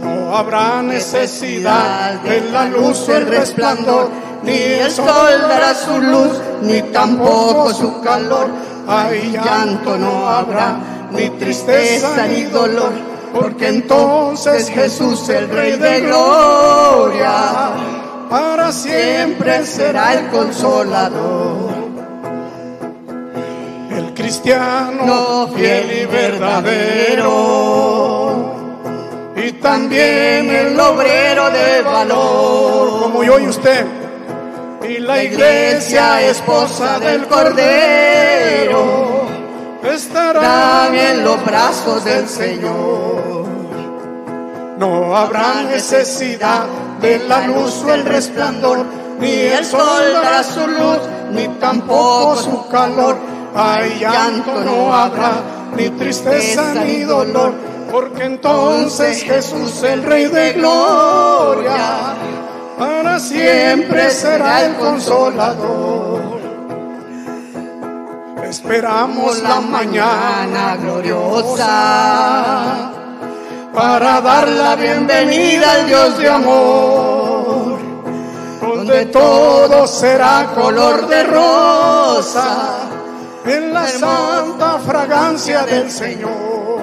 No 0.00 0.34
habrá 0.34 0.80
necesidad 0.80 2.14
de 2.22 2.40
la 2.50 2.64
luz 2.64 3.06
o 3.10 3.14
el 3.14 3.26
resplandor, 3.26 4.08
ni 4.42 4.56
el 4.56 4.90
su 4.90 6.00
luz, 6.00 6.40
ni 6.62 6.80
tampoco 6.92 7.74
su 7.74 8.00
calor. 8.00 8.69
Ay, 8.86 9.32
llanto 9.32 9.96
no 9.96 10.28
habrá, 10.28 10.76
ni 11.12 11.30
tristeza 11.30 12.26
ni 12.26 12.42
dolor, 12.44 12.92
porque 13.32 13.68
entonces 13.68 14.68
Jesús, 14.70 15.28
el 15.28 15.48
Rey 15.48 15.76
de 15.76 16.00
Gloria, 16.00 17.72
para 18.28 18.72
siempre 18.72 19.64
será 19.66 20.14
el 20.14 20.28
consolador. 20.28 21.70
El 23.96 24.14
cristiano 24.14 25.48
fiel 25.54 26.02
y 26.02 26.06
verdadero, 26.06 27.24
y 29.36 29.52
también 29.52 30.50
el 30.50 30.78
obrero 30.78 31.50
de 31.50 31.82
valor, 31.82 33.02
como 33.02 33.22
yo 33.24 33.38
y 33.38 33.48
usted 33.48 33.86
y 34.90 34.98
la 34.98 35.22
iglesia 35.22 36.20
esposa 36.22 36.98
del 36.98 37.26
Cordero 37.28 38.29
estará 39.84 40.88
en 40.92 41.24
los 41.24 41.44
brazos 41.44 42.04
del 42.04 42.28
Señor. 42.28 43.46
No 44.78 45.14
habrá 45.16 45.62
necesidad 45.62 46.64
de 47.00 47.18
la 47.20 47.46
luz 47.46 47.82
o 47.84 47.92
el 47.92 48.04
resplandor, 48.04 48.84
ni 49.18 49.30
el 49.30 49.64
sol 49.64 50.12
dará 50.12 50.42
su 50.42 50.66
luz, 50.66 50.98
ni 51.32 51.48
tampoco 51.58 52.36
su 52.36 52.68
calor. 52.68 53.16
Ay, 53.54 53.98
llanto 54.00 54.60
no 54.64 54.94
habrá, 54.94 55.32
ni 55.76 55.90
tristeza 55.90 56.74
ni 56.74 57.00
dolor, 57.00 57.52
porque 57.90 58.24
entonces 58.24 59.22
Jesús 59.22 59.82
el 59.82 60.02
Rey 60.02 60.26
de 60.26 60.52
Gloria 60.52 62.14
para 62.78 63.18
siempre 63.18 64.10
será 64.10 64.64
el 64.64 64.76
consolador. 64.76 66.39
Esperamos 68.50 69.40
la 69.42 69.60
mañana 69.60 70.76
gloriosa 70.76 71.62
para 73.72 74.20
dar 74.20 74.48
la 74.48 74.74
bienvenida 74.74 75.74
al 75.74 75.86
Dios 75.86 76.18
de 76.18 76.28
amor, 76.28 77.78
donde 78.60 79.06
todo 79.06 79.86
será 79.86 80.50
color 80.52 81.06
de 81.06 81.22
rosa 81.22 82.88
en 83.46 83.72
la 83.72 83.86
santa 83.86 84.80
fragancia 84.80 85.62
del 85.62 85.88
Señor. 85.88 86.82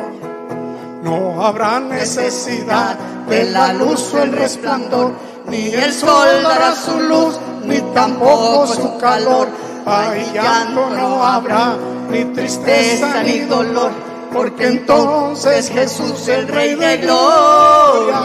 No 1.03 1.45
habrá 1.45 1.81
necesidad 1.81 2.97
de 3.27 3.43
la 3.43 3.73
luz 3.73 4.13
o 4.13 4.23
el 4.23 4.31
resplandor, 4.31 5.11
ni 5.49 5.67
el 5.73 5.91
sol 5.91 6.29
dará 6.43 6.73
su 6.73 6.97
luz, 6.97 7.37
ni 7.65 7.81
tampoco 7.93 8.67
su 8.67 8.97
calor. 8.97 9.66
Ay, 9.89 10.31
llanto 10.33 10.89
no 10.89 11.23
habrá, 11.23 11.77
ni 12.09 12.25
tristeza 12.25 13.23
ni 13.23 13.39
dolor, 13.39 13.91
porque 14.33 14.67
entonces 14.67 15.69
Jesús, 15.69 16.27
el 16.27 16.45
Rey 16.49 16.75
de 16.75 16.97
Gloria, 16.97 18.21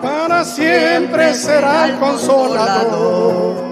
para 0.00 0.44
siempre 0.44 1.34
será 1.34 1.86
el 1.86 1.98
consolador. 1.98 3.70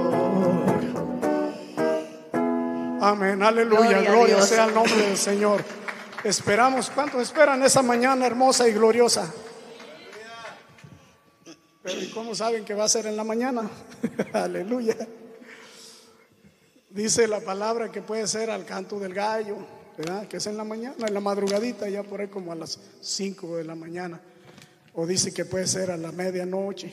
Amén, 3.00 3.44
aleluya, 3.44 4.00
Gloria 4.00 4.42
sea 4.42 4.64
el 4.64 4.74
nombre 4.74 4.96
del 4.96 5.16
Señor. 5.16 5.62
Esperamos, 6.24 6.90
¿cuántos 6.90 7.22
esperan 7.22 7.62
esa 7.62 7.80
mañana 7.80 8.26
hermosa 8.26 8.66
y 8.68 8.72
gloriosa? 8.72 9.32
Pero 11.80 12.00
¿y 12.00 12.10
cómo 12.10 12.34
saben 12.34 12.64
que 12.64 12.74
va 12.74 12.84
a 12.84 12.88
ser 12.88 13.06
en 13.06 13.16
la 13.16 13.22
mañana? 13.22 13.70
aleluya. 14.32 14.96
Dice 16.90 17.28
la 17.28 17.40
palabra 17.40 17.92
que 17.92 18.00
puede 18.00 18.26
ser 18.26 18.50
al 18.50 18.64
canto 18.64 18.98
del 18.98 19.12
gallo, 19.12 19.56
¿verdad? 19.96 20.26
Que 20.26 20.38
es 20.38 20.46
en 20.46 20.56
la 20.56 20.64
mañana, 20.64 21.06
en 21.06 21.12
la 21.12 21.20
madrugadita, 21.20 21.88
ya 21.88 22.02
por 22.02 22.20
ahí 22.20 22.28
como 22.28 22.50
a 22.50 22.54
las 22.54 22.78
5 23.00 23.58
de 23.58 23.64
la 23.64 23.74
mañana. 23.74 24.20
O 24.94 25.06
dice 25.06 25.32
que 25.34 25.44
puede 25.44 25.66
ser 25.66 25.90
a 25.90 25.96
la 25.96 26.12
medianoche, 26.12 26.92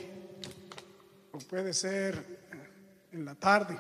o 1.32 1.38
puede 1.38 1.74
ser 1.74 2.22
en 3.14 3.24
la 3.24 3.36
tarde. 3.36 3.78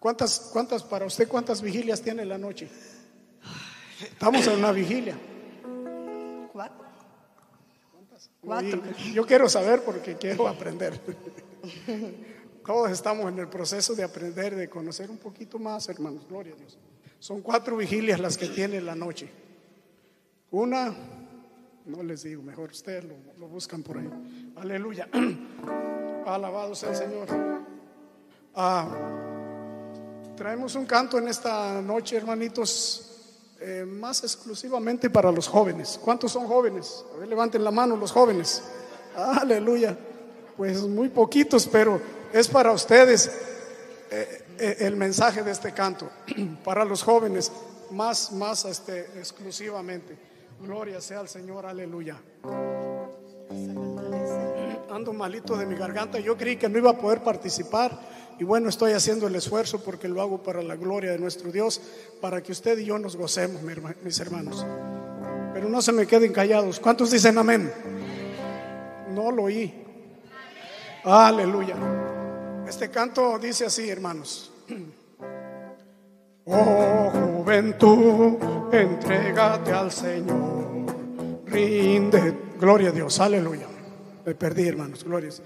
¿Cuántas, 0.00 0.50
cuántas, 0.52 0.82
para 0.82 1.06
usted, 1.06 1.28
cuántas 1.28 1.62
vigilias 1.62 2.02
tiene 2.02 2.22
en 2.22 2.28
la 2.28 2.38
noche? 2.38 2.68
Estamos 4.00 4.46
en 4.46 4.54
una 4.54 4.72
vigilia. 4.72 5.16
Cuatro. 6.52 6.84
Cuatro. 8.40 8.82
Y 9.04 9.12
yo 9.12 9.24
quiero 9.24 9.48
saber 9.48 9.82
porque 9.82 10.16
quiero 10.16 10.48
aprender. 10.48 11.00
Todos 12.66 12.90
estamos 12.90 13.30
en 13.32 13.38
el 13.38 13.46
proceso 13.46 13.94
de 13.94 14.02
aprender, 14.02 14.56
de 14.56 14.68
conocer 14.68 15.08
un 15.08 15.18
poquito 15.18 15.56
más, 15.56 15.88
hermanos. 15.88 16.26
Gloria 16.28 16.52
a 16.52 16.56
Dios. 16.56 16.76
Son 17.20 17.40
cuatro 17.40 17.76
vigilias 17.76 18.18
las 18.18 18.36
que 18.36 18.48
tiene 18.48 18.80
la 18.80 18.96
noche. 18.96 19.30
Una, 20.50 20.92
no 21.84 22.02
les 22.02 22.24
digo, 22.24 22.42
mejor 22.42 22.70
ustedes 22.72 23.04
lo, 23.38 23.46
buscan 23.46 23.84
por 23.84 23.98
ahí. 23.98 24.10
Aleluya. 24.56 25.08
Alabado 26.26 26.74
sea 26.74 26.90
el 26.90 26.96
Señor. 26.96 27.28
Ah, 28.56 28.88
traemos 30.36 30.74
un 30.74 30.86
canto 30.86 31.18
en 31.18 31.28
esta 31.28 31.80
noche, 31.80 32.16
hermanitos, 32.16 33.52
eh, 33.60 33.84
más 33.86 34.24
exclusivamente 34.24 35.08
para 35.08 35.30
los 35.30 35.46
jóvenes. 35.46 36.00
¿Cuántos 36.02 36.32
son 36.32 36.48
jóvenes? 36.48 37.04
A 37.14 37.18
ver, 37.18 37.28
levanten 37.28 37.62
la 37.62 37.70
mano 37.70 37.96
los 37.96 38.10
jóvenes. 38.10 38.60
Aleluya. 39.14 39.96
Pues 40.56 40.82
muy 40.82 41.10
poquitos, 41.10 41.68
pero 41.68 42.00
es 42.38 42.48
para 42.48 42.70
ustedes 42.72 43.30
eh, 44.10 44.42
eh, 44.58 44.76
el 44.80 44.96
mensaje 44.96 45.42
de 45.42 45.50
este 45.50 45.72
canto, 45.72 46.10
para 46.64 46.84
los 46.84 47.02
jóvenes, 47.02 47.50
más, 47.90 48.30
más 48.32 48.64
este, 48.66 49.00
exclusivamente. 49.18 50.16
Gloria 50.60 51.00
sea 51.00 51.20
al 51.20 51.28
Señor, 51.28 51.66
aleluya. 51.66 52.16
Ando 54.90 55.12
malito 55.12 55.56
de 55.56 55.66
mi 55.66 55.76
garganta, 55.76 56.18
yo 56.18 56.36
creí 56.36 56.56
que 56.56 56.68
no 56.68 56.78
iba 56.78 56.90
a 56.90 56.98
poder 56.98 57.22
participar 57.22 57.98
y 58.38 58.44
bueno, 58.44 58.68
estoy 58.68 58.92
haciendo 58.92 59.26
el 59.26 59.34
esfuerzo 59.34 59.82
porque 59.82 60.08
lo 60.08 60.20
hago 60.20 60.42
para 60.42 60.62
la 60.62 60.76
gloria 60.76 61.12
de 61.12 61.18
nuestro 61.18 61.50
Dios, 61.50 61.80
para 62.20 62.42
que 62.42 62.52
usted 62.52 62.78
y 62.78 62.84
yo 62.84 62.98
nos 62.98 63.16
gocemos, 63.16 63.62
mis 64.02 64.20
hermanos. 64.20 64.64
Pero 65.54 65.70
no 65.70 65.80
se 65.80 65.92
me 65.92 66.06
queden 66.06 66.32
callados. 66.34 66.80
¿Cuántos 66.80 67.10
dicen 67.10 67.38
amén? 67.38 67.72
No 69.14 69.30
lo 69.30 69.44
oí. 69.44 69.72
Aleluya. 71.04 72.05
Este 72.68 72.90
canto 72.90 73.38
dice 73.38 73.66
así, 73.66 73.88
hermanos. 73.88 74.52
Oh 76.48 77.10
juventud, 77.10 78.36
entrégate 78.70 79.72
al 79.72 79.90
Señor, 79.90 80.86
rinde, 81.44 82.34
gloria 82.60 82.90
a 82.90 82.92
Dios, 82.92 83.18
aleluya. 83.18 83.66
Me 84.24 84.32
perdí, 84.36 84.68
hermanos, 84.68 85.02
glorias. 85.02 85.42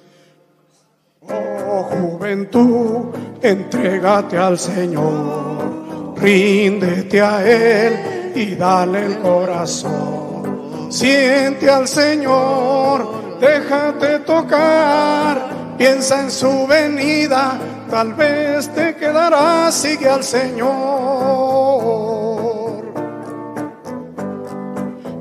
Oh 1.23 1.83
juventud, 1.85 3.15
entrégate 3.41 4.37
al 4.37 4.59
Señor, 4.59 6.15
ríndete 6.19 7.23
a 7.23 7.47
Él 7.51 8.33
y 8.35 8.55
dale 8.57 9.07
el 9.07 9.19
corazón. 9.21 10.93
Siente 10.93 11.71
al 11.71 11.89
Señor, 11.89 13.39
déjate 13.41 14.19
tocar, 14.19 15.60
piensa 15.81 16.21
en 16.21 16.31
su 16.31 16.67
venida, 16.67 17.59
tal 17.89 18.13
vez 18.13 18.69
te 18.69 18.95
quedarás, 18.97 19.75
sigue 19.75 20.11
al 20.11 20.23
Señor. 20.23 20.69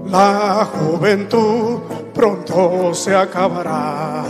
La 0.08 0.68
juventud 0.70 1.80
pronto 2.14 2.94
se 2.94 3.16
acabará. 3.16 4.26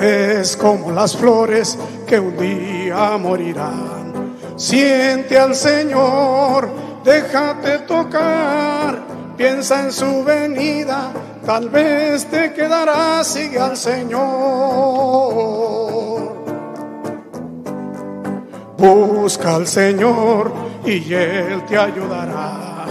Es 0.00 0.56
como 0.56 0.92
las 0.92 1.14
flores 1.14 1.76
que 2.06 2.18
un 2.20 2.38
día 2.38 3.18
morirán. 3.18 4.34
Siente 4.56 5.38
al 5.38 5.54
Señor, 5.54 6.70
déjate 7.04 7.80
tocar. 7.80 9.15
Piensa 9.36 9.82
en 9.82 9.92
su 9.92 10.24
venida, 10.24 11.12
tal 11.44 11.68
vez 11.68 12.24
te 12.26 12.54
quedarás. 12.54 13.26
Sigue 13.26 13.58
al 13.58 13.76
Señor. 13.76 14.16
Busca 18.78 19.56
al 19.56 19.66
Señor 19.66 20.52
y 20.86 21.12
Él 21.12 21.62
te 21.68 21.76
ayudará. 21.76 22.86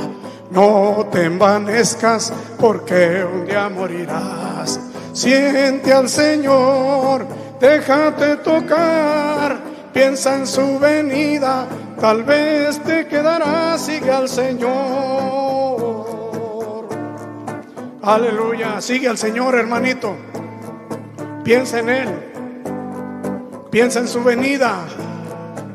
No 0.52 1.08
te 1.12 1.26
envanezcas 1.26 2.32
porque 2.60 3.24
un 3.24 3.46
día 3.46 3.68
morirás. 3.70 4.80
Siente 5.14 5.92
al 5.92 6.08
Señor, 6.08 7.26
déjate 7.60 8.36
tocar. 8.38 9.58
Piensa 9.92 10.36
en 10.36 10.46
su 10.46 10.78
venida, 10.78 11.66
tal 12.00 12.24
vez 12.24 12.80
te 12.84 13.08
quedarás. 13.08 13.82
Sigue 13.82 14.12
al 14.12 14.30
Señor. 14.30 15.45
Aleluya, 18.06 18.80
sigue 18.82 19.08
al 19.08 19.18
Señor, 19.18 19.56
hermanito. 19.56 20.16
Piensa 21.44 21.80
en 21.80 21.90
Él. 21.90 22.10
Piensa 23.72 24.00
en 24.00 24.08
su 24.08 24.24
venida. 24.24 24.86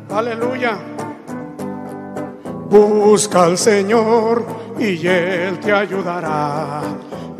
Aleluya. 0.08 0.78
Busca 2.68 3.42
al 3.42 3.58
Señor 3.58 4.46
y 4.78 5.04
Él 5.08 5.58
te 5.58 5.72
ayudará. 5.72 6.82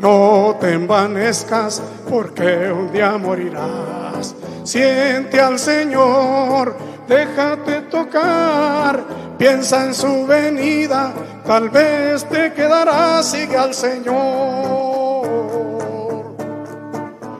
No 0.00 0.56
te 0.60 0.72
envanezcas 0.72 1.80
porque 2.08 2.72
un 2.72 2.90
día 2.90 3.16
morirás. 3.16 4.34
Siente 4.64 5.40
al 5.40 5.60
Señor, 5.60 6.76
déjate 7.06 7.82
tocar. 7.82 9.29
Piensa 9.40 9.86
en 9.86 9.94
su 9.94 10.26
venida, 10.26 11.14
tal 11.46 11.70
vez 11.70 12.28
te 12.28 12.52
quedarás. 12.52 13.30
Sigue 13.30 13.56
al 13.56 13.72
Señor. 13.72 15.24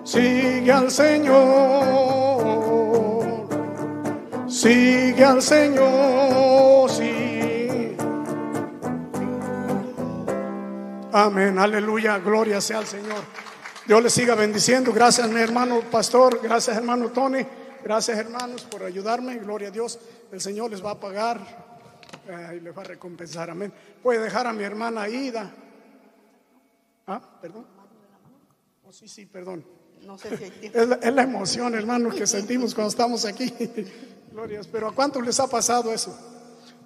Sigue 0.03 0.73
al 0.73 0.91
Señor. 0.91 1.37
Sigue 4.49 5.23
al 5.23 5.43
Señor, 5.43 6.91
sí. 6.91 7.95
Amén, 11.13 11.59
aleluya, 11.59 12.17
gloria 12.17 12.63
sea 12.63 12.79
al 12.79 12.87
Señor. 12.87 13.21
Dios 13.87 14.03
les 14.03 14.15
siga 14.15 14.35
bendiciendo. 14.35 14.91
Gracias, 14.95 15.29
mi 15.29 15.43
hermano 15.43 15.83
pastor. 15.91 16.41
Gracias, 16.43 16.79
hermano 16.79 17.11
Tony. 17.11 17.45
Gracias, 17.85 18.17
hermanos, 18.17 18.63
por 18.63 18.85
ayudarme. 18.85 19.37
Gloria 19.37 19.69
a 19.69 19.71
Dios. 19.71 19.99
El 20.33 20.41
Señor 20.41 20.71
les 20.71 20.83
va 20.83 20.93
a 20.93 20.99
pagar 20.99 21.69
y 22.27 22.61
les 22.61 22.77
va 22.77 22.83
a 22.83 22.85
recompensar. 22.85 23.51
Amén. 23.51 23.73
Puede 24.03 24.21
dejar 24.21 24.47
a 24.47 24.53
mi 24.53 24.65
hermana 24.65 25.09
Ida. 25.09 25.51
Ah, 27.07 27.21
perdón. 27.41 27.67
Oh, 28.85 28.93
sí, 28.93 29.09
sí, 29.09 29.27
perdón. 29.27 29.65
No 30.05 30.17
sé 30.19 30.37
si 30.37 30.45
hay. 30.45 30.71
Es 30.73 30.89
la, 30.89 30.97
es 30.97 31.15
la 31.15 31.23
emoción, 31.23 31.75
hermano, 31.75 32.11
que 32.11 32.27
sentimos 32.27 32.75
cuando 32.75 32.91
estamos 32.91 33.25
aquí. 33.25 33.53
Glorias. 34.33 34.67
Pero 34.67 34.89
¿a 34.89 34.95
cuántos 34.95 35.25
les 35.25 35.39
ha 35.41 35.49
pasado 35.49 35.93
eso? 35.93 36.17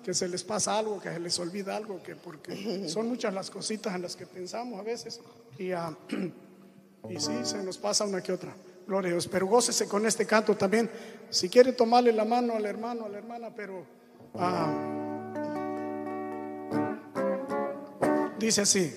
Que 0.02 0.14
se 0.14 0.28
les 0.28 0.44
pasa 0.44 0.78
algo, 0.78 1.00
que 1.00 1.10
se 1.10 1.20
les 1.20 1.38
olvida 1.38 1.76
algo, 1.76 2.02
que 2.02 2.16
porque 2.16 2.88
son 2.88 3.08
muchas 3.08 3.32
las 3.32 3.50
cositas 3.50 3.94
en 3.94 4.02
las 4.02 4.16
que 4.16 4.26
pensamos 4.26 4.80
a 4.80 4.82
veces. 4.82 5.20
Y, 5.58 5.72
ah, 5.72 5.96
y 7.08 7.20
sí, 7.20 7.32
se 7.42 7.62
nos 7.62 7.78
pasa 7.78 8.04
una 8.04 8.22
que 8.22 8.32
otra. 8.32 8.54
Gloria 8.86 9.08
a 9.08 9.12
Dios. 9.12 9.28
Pero 9.28 9.46
gócese 9.46 9.88
con 9.88 10.04
este 10.06 10.26
canto 10.26 10.56
también. 10.56 10.90
Si 11.30 11.48
quiere 11.48 11.72
tomarle 11.72 12.12
la 12.12 12.24
mano 12.24 12.54
al 12.54 12.66
hermano, 12.66 13.06
a 13.06 13.08
la 13.08 13.18
hermana, 13.18 13.50
pero 13.54 13.84
ah, 14.34 15.03
dice 18.44 18.62
así. 18.62 18.94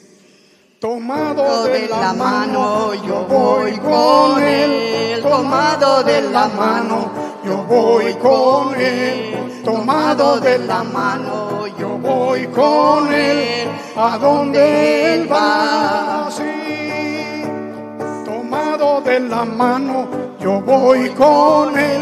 Tomado 0.80 1.64
de 1.66 1.88
la 1.88 2.14
mano 2.14 2.94
yo 2.94 3.26
voy 3.26 3.78
con 3.78 4.44
él, 4.44 5.22
tomado 5.24 6.04
de 6.04 6.22
la 6.22 6.48
mano 6.48 7.12
yo 7.44 7.58
voy 7.64 8.14
con 8.16 8.76
él, 8.80 9.64
tomado 9.64 10.40
de 10.40 10.60
la 10.60 10.84
mano 10.84 11.66
yo 11.80 11.90
voy 11.98 12.48
con 12.48 13.14
él, 13.14 13.68
a 13.96 14.18
donde 14.18 15.14
él 15.14 15.32
va. 15.32 16.30
Sí, 16.30 17.44
tomado 18.26 19.02
de 19.02 19.20
la 19.20 19.46
mano, 19.46 20.08
yo 20.40 20.62
voy 20.62 21.10
con 21.12 21.78
él. 21.78 22.02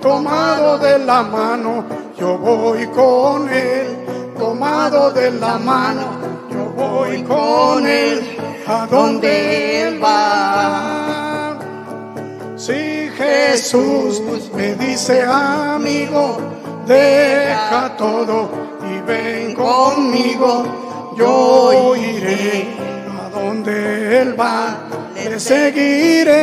Tomado 0.00 0.78
de 0.78 0.98
la 0.98 1.22
mano, 1.22 1.84
yo 2.18 2.36
voy 2.36 2.86
con 2.88 3.48
él. 3.48 3.86
Tomado 4.36 5.12
de 5.12 5.30
la 5.30 5.58
mano, 5.58 6.21
voy 6.82 7.22
con 7.22 7.86
él. 7.86 8.36
A 8.66 8.86
donde 8.86 9.88
él 9.88 10.02
va. 10.02 11.58
Si 12.56 13.10
Jesús 13.16 14.22
me 14.54 14.74
dice, 14.76 15.22
amigo, 15.22 16.38
deja 16.86 17.96
todo 17.96 18.50
y 18.88 19.00
ven 19.00 19.54
conmigo, 19.54 20.64
yo 21.18 21.96
iré 21.96 22.68
a 23.20 23.28
donde 23.30 24.22
Él 24.22 24.40
va, 24.40 24.88
le 25.16 25.40
seguiré. 25.40 26.40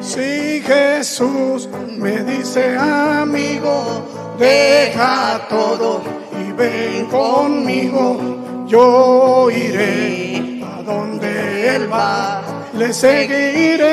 Si 0.00 0.60
Jesús 0.62 1.68
me 1.98 2.24
dice, 2.24 2.76
amigo, 2.76 4.34
deja 4.38 5.46
todo 5.48 6.15
ven 6.56 7.06
conmigo, 7.06 8.18
yo 8.66 9.48
iré 9.50 10.62
a 10.64 10.82
donde 10.82 11.76
Él 11.76 11.92
va, 11.92 12.42
le 12.76 12.92
seguiré. 12.92 13.92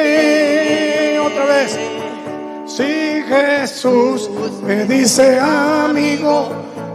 Otra 1.19 1.45
vez. 1.45 1.77
Si 2.65 3.21
Jesús 3.27 4.29
me 4.63 4.85
dice, 4.85 5.39
amigo, 5.39 6.49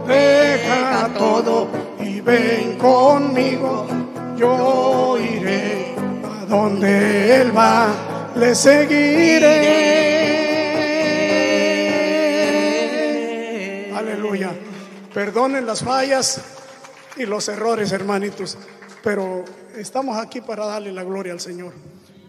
deja 0.07 1.09
todo 1.17 1.67
y 1.99 2.19
ven 2.21 2.77
conmigo, 2.77 3.87
yo 4.35 5.17
iré 5.19 5.95
a 6.23 6.45
donde 6.45 7.41
Él 7.41 7.55
va, 7.55 7.87
le 8.35 8.55
seguiré. 8.55 9.89
Aleluya. 13.95 14.51
Perdonen 15.19 15.65
las 15.65 15.83
fallas 15.83 16.41
y 17.17 17.25
los 17.25 17.49
errores, 17.49 17.91
hermanitos, 17.91 18.57
pero 19.03 19.43
estamos 19.75 20.17
aquí 20.17 20.39
para 20.39 20.65
darle 20.65 20.93
la 20.93 21.03
gloria 21.03 21.33
al 21.33 21.41
Señor. 21.41 21.73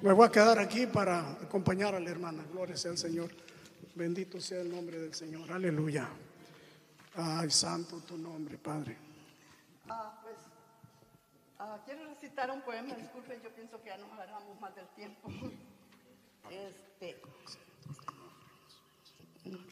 Me 0.02 0.12
voy 0.12 0.26
a 0.26 0.28
quedar 0.32 0.58
aquí 0.58 0.88
para 0.88 1.20
acompañar 1.34 1.94
a 1.94 2.00
la 2.00 2.10
hermana. 2.10 2.44
Gloria 2.50 2.76
sea 2.76 2.90
al 2.90 2.98
Señor. 2.98 3.30
Bendito 3.94 4.40
sea 4.40 4.62
el 4.62 4.72
nombre 4.72 4.98
del 4.98 5.14
Señor. 5.14 5.52
Aleluya. 5.52 6.08
Ay, 7.14 7.48
santo 7.52 7.98
tu 8.00 8.18
nombre, 8.18 8.58
Padre. 8.58 8.96
Ah, 9.88 10.18
pues, 10.24 10.34
ah, 11.60 11.78
quiero 11.86 12.04
recitar 12.06 12.50
un 12.50 12.60
poema, 12.62 12.92
disculpen, 12.96 13.40
yo 13.40 13.50
pienso 13.50 13.80
que 13.80 13.90
ya 13.90 13.98
nos 13.98 14.10
agarramos 14.14 14.60
más 14.60 14.74
del 14.74 14.88
tiempo. 14.96 15.28
Este. 16.50 17.22
ok. 19.46 19.70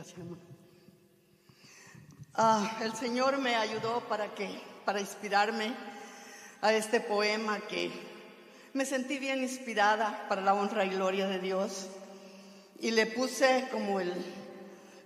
Gracias, 0.00 0.18
hermano. 0.18 0.42
Ah, 2.32 2.78
el 2.80 2.94
Señor 2.94 3.36
me 3.36 3.54
ayudó 3.54 4.00
para 4.08 4.34
que, 4.34 4.48
para 4.86 4.98
inspirarme 4.98 5.74
a 6.62 6.72
este 6.72 7.00
poema 7.00 7.60
que 7.60 7.92
me 8.72 8.86
sentí 8.86 9.18
bien 9.18 9.42
inspirada 9.42 10.26
para 10.26 10.40
la 10.40 10.54
honra 10.54 10.86
y 10.86 10.88
gloria 10.88 11.26
de 11.26 11.38
Dios. 11.38 11.88
Y 12.78 12.92
le 12.92 13.08
puse 13.08 13.68
como 13.70 14.00
el, 14.00 14.10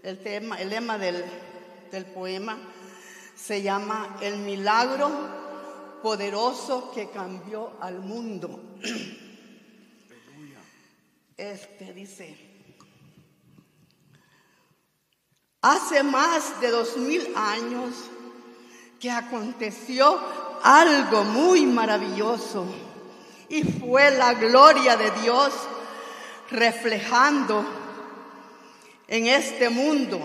el 0.05 0.23
tema, 0.23 0.61
el 0.61 0.71
lema 0.71 0.97
del, 0.97 1.25
del 1.91 2.07
poema, 2.07 2.57
se 3.35 3.63
llama 3.63 4.19
El 4.21 4.37
milagro 4.37 5.11
poderoso 6.05 6.93
que 6.93 7.11
cambió 7.11 7.73
al 7.81 7.99
mundo. 7.99 8.77
Este 11.37 11.93
dice, 11.93 12.54
hace 15.65 16.03
más 16.03 16.61
de 16.61 16.71
dos 16.71 16.99
mil 16.99 17.27
años 17.35 17.95
que 19.01 19.11
aconteció 19.11 20.21
algo 20.63 21.25
muy 21.25 21.65
maravilloso 21.65 22.67
y 23.49 23.63
fue 23.63 24.11
la 24.11 24.35
gloria 24.35 24.95
de 24.99 25.11
Dios 25.23 25.55
reflejando 26.51 27.65
en 29.09 29.27
este 29.27 29.71
mundo 29.71 30.21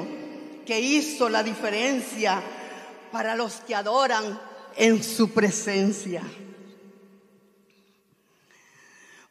que 0.65 0.77
hizo 0.81 1.29
la 1.29 1.41
diferencia 1.41 2.43
para 3.09 3.33
los 3.33 3.61
que 3.61 3.75
adoran 3.75 4.41
en 4.75 5.01
su 5.01 5.29
presencia. 5.31 6.21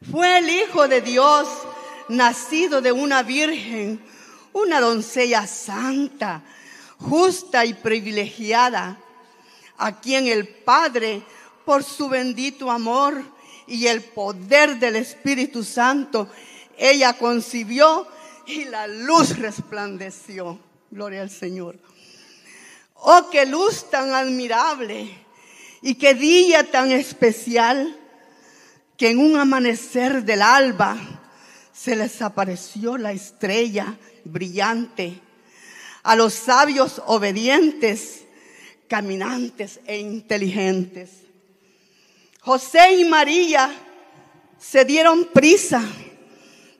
Fue 0.09 0.39
el 0.39 0.49
Hijo 0.49 0.87
de 0.87 1.01
Dios 1.01 1.47
nacido 2.07 2.81
de 2.81 2.91
una 2.91 3.21
virgen, 3.21 4.03
una 4.61 4.79
doncella 4.79 5.47
santa, 5.47 6.43
justa 6.99 7.65
y 7.65 7.73
privilegiada, 7.73 8.97
a 9.77 9.99
quien 9.99 10.27
el 10.27 10.47
Padre, 10.47 11.21
por 11.65 11.83
su 11.83 12.09
bendito 12.09 12.69
amor 12.69 13.23
y 13.67 13.87
el 13.87 14.01
poder 14.01 14.77
del 14.79 14.97
Espíritu 14.97 15.63
Santo, 15.63 16.27
ella 16.77 17.13
concibió 17.13 18.07
y 18.45 18.65
la 18.65 18.87
luz 18.87 19.37
resplandeció. 19.37 20.59
Gloria 20.91 21.21
al 21.21 21.29
Señor. 21.29 21.77
Oh, 22.95 23.29
qué 23.31 23.45
luz 23.45 23.89
tan 23.89 24.13
admirable 24.13 25.09
y 25.81 25.95
qué 25.95 26.13
día 26.13 26.69
tan 26.69 26.91
especial 26.91 27.95
que 28.97 29.11
en 29.11 29.19
un 29.19 29.37
amanecer 29.37 30.23
del 30.23 30.41
alba 30.41 30.97
se 31.71 31.95
les 31.95 32.21
apareció 32.21 32.97
la 32.97 33.13
estrella 33.13 33.97
brillante 34.25 35.21
a 36.03 36.15
los 36.15 36.33
sabios 36.33 37.01
obedientes, 37.05 38.23
caminantes 38.87 39.79
e 39.85 39.99
inteligentes. 39.99 41.09
José 42.41 42.95
y 42.95 43.05
María 43.05 43.69
se 44.57 44.85
dieron 44.85 45.25
prisa, 45.25 45.83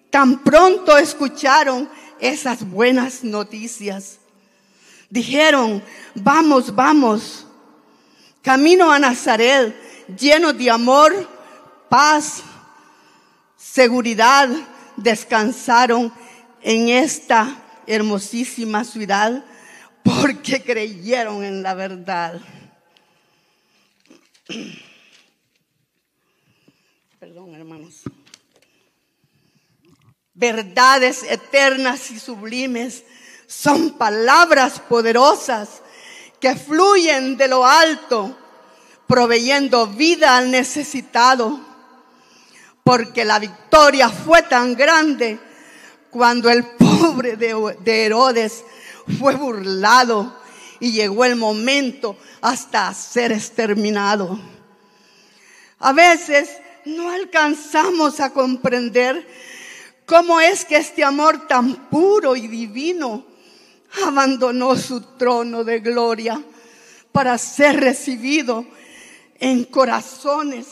tan 0.10 0.44
pronto 0.44 0.98
escucharon 0.98 1.90
esas 2.20 2.68
buenas 2.70 3.24
noticias. 3.24 4.20
Dijeron, 5.10 5.84
vamos, 6.16 6.74
vamos, 6.74 7.46
camino 8.42 8.92
a 8.92 9.00
Nazaret, 9.00 9.76
lleno 10.18 10.54
de 10.54 10.70
amor, 10.70 11.28
paz, 11.90 12.42
seguridad, 13.58 14.50
descansaron 14.96 16.12
en 16.62 16.90
esta 16.90 17.64
hermosísima 17.88 18.84
ciudad 18.84 19.44
porque 20.04 20.62
creyeron 20.64 21.44
en 21.44 21.64
la 21.64 21.74
verdad. 21.74 22.40
Perdón, 27.20 27.56
hermanos. 27.56 28.04
Verdades 30.34 31.24
eternas 31.24 32.12
y 32.12 32.20
sublimes 32.20 33.04
son 33.46 33.98
palabras 33.98 34.80
poderosas 34.80 35.82
que 36.40 36.56
fluyen 36.56 37.36
de 37.36 37.50
lo 37.50 37.66
alto, 37.66 38.38
proveyendo 39.06 39.88
vida 39.88 40.38
al 40.38 40.50
necesitado, 40.50 41.60
porque 42.84 43.26
la 43.26 43.40
victoria 43.40 44.10
fue 44.10 44.44
tan 44.44 44.76
grande 44.76 45.40
cuando 46.12 46.50
el 46.50 46.64
pobre 46.66 47.36
de, 47.36 47.78
de 47.82 48.06
Herodes 48.06 48.64
fue 49.20 49.36
burlado 49.36 50.36
y 50.80 50.92
llegó 50.92 51.26
el 51.26 51.36
momento 51.36 52.18
hasta 52.42 52.94
ser 52.94 53.32
exterminado. 53.32 54.40
A 55.80 55.94
veces 55.94 56.50
no 56.86 57.10
alcanzamos 57.10 58.20
a 58.20 58.32
comprender 58.32 59.28
cómo 60.06 60.40
es 60.42 60.66
que 60.66 60.78
este 60.78 61.04
amor 61.04 61.48
tan 61.48 61.90
puro 61.90 62.36
y 62.36 62.48
divino 62.48 63.26
abandonó 64.06 64.76
su 64.76 65.02
trono 65.02 65.64
de 65.64 65.80
gloria 65.80 66.42
para 67.12 67.38
ser 67.38 67.80
recibido 67.80 68.66
en 69.40 69.64
corazones 69.66 70.68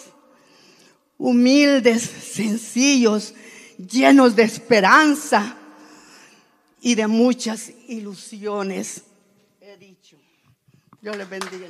humildes, 1.18 2.04
sencillos, 2.04 3.34
llenos 3.78 4.36
de 4.36 4.44
esperanza 4.44 5.56
y 6.82 6.96
de 6.96 7.08
muchas 7.08 7.72
ilusiones. 7.88 9.04
He 9.62 9.78
dicho. 9.78 10.18
Dios 11.02 11.18
les 11.18 11.30
bendiga, 11.30 11.68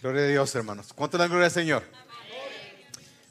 Gloria 0.00 0.22
a 0.22 0.28
Dios, 0.28 0.54
hermanos. 0.54 0.94
¿Cuánto 0.94 1.18
la 1.18 1.26
gloria 1.26 1.44
al 1.44 1.52
Señor? 1.52 1.82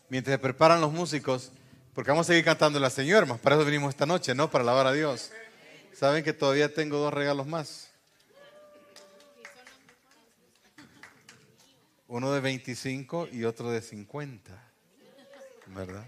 Mientras 0.08 0.36
se 0.36 0.38
preparan 0.38 0.80
los 0.80 0.92
músicos, 0.92 1.52
porque 1.96 2.12
vamos 2.12 2.28
a 2.28 2.32
seguir 2.32 2.46
cantando 2.46 2.80
la 2.80 2.92
Señor, 2.92 3.24
hermanos. 3.24 3.42
Para 3.42 3.56
eso 3.56 3.66
venimos 3.66 3.90
esta 3.90 4.06
noche, 4.06 4.36
¿no? 4.36 4.52
Para 4.52 4.62
alabar 4.62 4.86
a 4.86 4.92
Dios. 4.92 5.32
Saben 5.94 6.24
que 6.24 6.32
todavía 6.32 6.72
tengo 6.72 7.00
dos 7.00 7.12
regalos 7.12 7.48
más. 7.48 7.90
Uno 12.08 12.32
de 12.32 12.40
25 12.40 13.30
y 13.32 13.46
otro 13.46 13.72
de 13.72 13.82
50. 13.82 14.52
¿Verdad? 15.66 16.06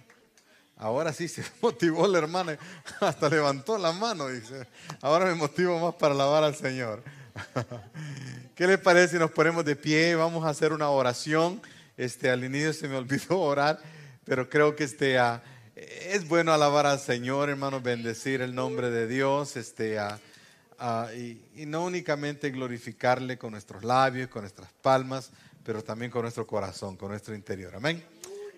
Ahora 0.78 1.12
sí 1.12 1.28
se 1.28 1.44
motivó 1.62 2.08
la 2.08 2.20
hermana, 2.20 2.60
hasta 3.00 3.30
levantó 3.30 3.80
la 3.80 3.94
mano, 3.94 4.28
dice. 4.28 4.68
Ahora 5.02 5.26
me 5.26 5.34
motivo 5.34 5.80
más 5.80 5.96
para 5.96 6.14
alabar 6.14 6.44
al 6.44 6.56
Señor. 6.56 7.04
¿Qué 8.56 8.68
les 8.68 8.80
parece 8.80 9.14
si 9.14 9.20
nos 9.20 9.32
ponemos 9.32 9.66
de 9.66 9.76
pie? 9.76 10.16
Vamos 10.16 10.46
a 10.46 10.50
hacer 10.50 10.74
una 10.74 10.90
oración. 10.90 11.62
Este, 11.98 12.30
al 12.30 12.44
inicio 12.44 12.74
se 12.74 12.88
me 12.88 12.96
olvidó 12.98 13.40
orar, 13.40 13.80
pero 14.24 14.50
creo 14.50 14.76
que 14.76 14.84
este, 14.84 15.20
ah, 15.20 15.42
es 15.76 16.28
bueno 16.28 16.54
alabar 16.54 16.86
al 16.86 17.00
Señor, 17.00 17.50
hermanos, 17.50 17.84
bendecir 17.84 18.42
el 18.42 18.56
nombre 18.56 18.90
de 18.90 19.08
Dios, 19.08 19.58
este, 19.58 20.00
ah, 20.00 20.20
ah, 20.80 21.10
y, 21.16 21.42
y 21.56 21.66
no 21.66 21.86
únicamente 21.86 22.50
glorificarle 22.50 23.38
con 23.38 23.52
nuestros 23.52 23.84
labios, 23.84 24.30
con 24.30 24.42
nuestras 24.42 24.72
palmas, 24.82 25.32
pero 25.64 25.84
también 25.84 26.12
con 26.12 26.24
nuestro 26.24 26.48
corazón, 26.48 26.96
con 26.98 27.10
nuestro 27.10 27.36
interior. 27.36 27.76
Amén. 27.76 28.04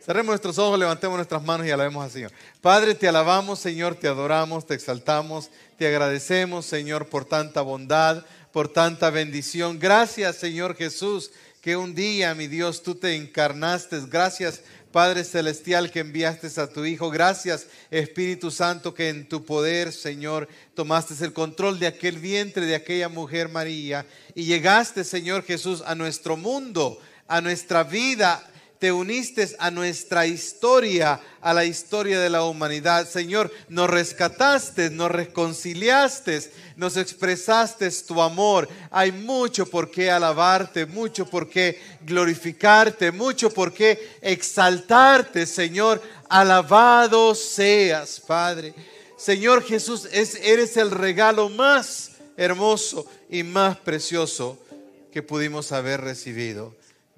Cerremos 0.06 0.32
nuestros 0.32 0.58
ojos, 0.58 0.78
levantemos 0.78 1.16
nuestras 1.16 1.42
manos 1.44 1.66
y 1.66 1.72
alabemos 1.72 2.04
al 2.04 2.12
Señor. 2.12 2.32
Padre, 2.60 2.94
te 2.94 3.08
alabamos, 3.08 3.60
Señor, 3.60 3.96
te 3.96 4.10
adoramos, 4.10 4.66
te 4.66 4.74
exaltamos, 4.74 5.50
te 5.78 5.88
agradecemos, 5.88 6.66
Señor, 6.66 7.08
por 7.08 7.24
tanta 7.24 7.62
bondad, 7.62 8.26
por 8.54 8.70
tanta 8.70 9.10
bendición. 9.10 9.80
Gracias, 9.80 10.38
Señor 10.38 10.78
Jesús, 10.78 11.32
que 11.60 11.76
un 11.76 11.96
día, 11.96 12.36
mi 12.36 12.48
Dios, 12.48 12.84
tú 12.84 12.94
te 12.94 13.16
encarnaste. 13.16 14.00
Gracias, 14.08 14.62
Padre 14.92 15.24
Celestial, 15.24 15.90
que 15.90 16.02
enviaste 16.02 16.62
a 16.62 16.68
tu 16.68 16.86
Hijo. 16.86 17.10
Gracias, 17.10 17.66
Espíritu 17.90 18.52
Santo, 18.52 18.94
que 18.94 19.10
en 19.10 19.28
tu 19.28 19.44
poder, 19.44 19.92
Señor, 19.92 20.48
tomaste 20.76 21.16
el 21.26 21.34
control 21.34 21.80
de 21.80 21.88
aquel 21.88 22.20
vientre, 22.20 22.68
de 22.68 22.76
aquella 22.76 23.10
mujer 23.10 23.50
María, 23.50 24.06
y 24.36 24.44
llegaste, 24.44 25.04
Señor 25.04 25.44
Jesús, 25.44 25.82
a 25.88 25.96
nuestro 25.96 26.38
mundo, 26.38 27.00
a 27.28 27.42
nuestra 27.42 27.84
vida, 27.84 28.48
te 28.84 28.92
uniste 28.92 29.48
a 29.60 29.72
nuestra 29.72 30.28
historia, 30.28 31.18
a 31.40 31.54
la 31.54 31.64
historia 31.64 32.20
de 32.20 32.30
la 32.30 32.44
humanidad. 32.44 33.08
Señor, 33.08 33.50
nos 33.70 33.90
rescataste, 33.90 34.90
nos 34.90 35.10
reconciliaste, 35.10 36.52
nos 36.76 36.98
expresaste 36.98 37.90
tu 38.06 38.22
amor. 38.22 38.68
Hay 38.92 39.14
mucho 39.14 39.66
por 39.66 39.90
qué 39.90 40.12
alabarte, 40.12 40.86
mucho 40.86 41.26
por 41.26 41.48
qué 41.48 41.80
glorificarte, 42.02 43.14
mucho 43.14 43.50
por 43.50 43.72
qué 43.74 44.18
exaltarte, 44.20 45.46
Señor. 45.46 46.02
Alabado 46.28 47.34
seas, 47.36 48.20
Padre. 48.20 48.74
Señor 49.16 49.64
Jesús, 49.64 50.10
es, 50.12 50.36
eres 50.36 50.76
el 50.76 50.92
regalo 50.92 51.48
más 51.48 52.18
hermoso 52.36 53.06
y 53.30 53.44
más 53.44 53.78
precioso 53.78 54.62
que 55.10 55.24
pudimos 55.24 55.72
haber 55.72 56.02
recibido. 56.02 56.76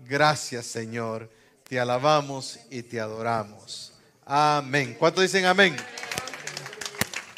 Gracias, 0.07 0.68
Señor 0.68 1.34
te 1.68 1.80
alabamos 1.80 2.59
y 2.70 2.84
te 2.84 2.99
adoramos. 2.99 3.91
Amén. 4.26 4.95
¿Cuántos 4.99 5.24
dicen 5.24 5.45
amén? 5.45 5.76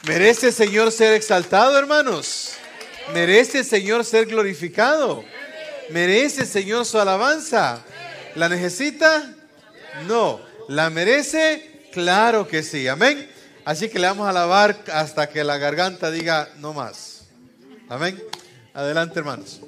¿Merece 0.06 0.48
el 0.48 0.54
Señor 0.54 0.92
ser 0.92 1.14
exaltado, 1.14 1.78
hermanos? 1.78 2.54
¿Merece 3.14 3.60
el 3.60 3.66
Señor 3.66 4.04
ser 4.04 4.26
glorificado? 4.26 5.24
¿Merece 5.92 6.42
el 6.42 6.48
Señor 6.48 6.86
su 6.86 7.00
alabanza? 7.00 7.82
¿La 8.36 8.50
necesita? 8.50 9.34
No. 10.08 10.42
¿La 10.68 10.90
merece? 10.90 11.88
Claro 11.94 12.48
que 12.48 12.64
sí. 12.64 12.88
Amén. 12.88 13.30
Así 13.64 13.88
que 13.90 14.00
le 14.00 14.08
vamos 14.08 14.28
a 14.28 14.32
alabar 14.32 14.78
hasta 14.94 15.30
que 15.30 15.44
la 15.44 15.58
garganta 15.58 16.12
diga 16.12 16.50
no 16.58 16.74
más. 16.74 17.24
Amén. 17.90 18.22
Adelante, 18.74 19.20
hermanos. 19.20 19.62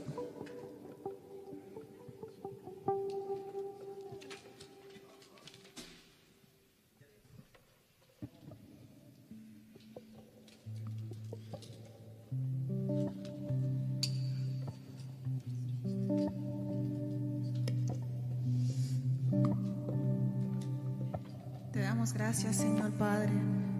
Gracias, 22.08 22.56
Señor 22.56 22.92
Padre, 22.92 23.30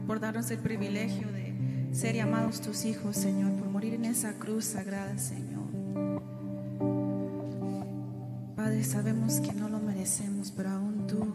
por 0.06 0.20
darnos 0.20 0.52
el 0.52 0.60
privilegio 0.60 1.32
de 1.32 1.88
ser 1.94 2.16
llamados 2.16 2.60
tus 2.60 2.84
hijos, 2.84 3.16
Señor, 3.16 3.54
por 3.54 3.70
morir 3.70 3.94
en 3.94 4.04
esa 4.04 4.34
cruz 4.34 4.66
sagrada, 4.66 5.18
Señor. 5.18 5.70
Padre, 8.58 8.84
sabemos 8.84 9.40
que 9.40 9.54
no 9.54 9.70
lo 9.70 9.80
merecemos, 9.80 10.52
pero 10.52 10.70
aún 10.70 11.08
tú, 11.08 11.34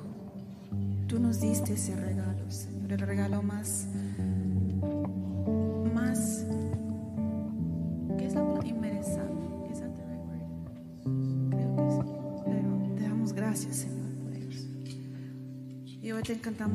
tú 1.08 1.18
nos 1.18 1.40
diste 1.40 1.72
ese 1.72 1.96
regalo, 1.96 2.50
Señor, 2.50 2.92
el 2.92 3.00
regalo 3.00 3.42
más, 3.42 3.86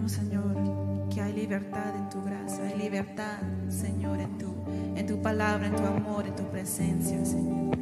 Señor, 0.08 1.10
que 1.14 1.22
hay 1.22 1.34
libertad 1.34 1.96
en 1.96 2.10
tu 2.10 2.24
gracia, 2.24 2.64
hay 2.64 2.78
libertad, 2.78 3.40
Señor, 3.70 4.20
en 4.20 4.38
tu, 4.38 4.54
en 4.96 5.06
tu 5.06 5.22
palabra, 5.22 5.68
en 5.68 5.76
tu 5.76 5.84
amor, 5.84 6.26
en 6.28 6.36
tu 6.36 6.44
presencia, 6.44 7.24
Señor. 7.26 7.79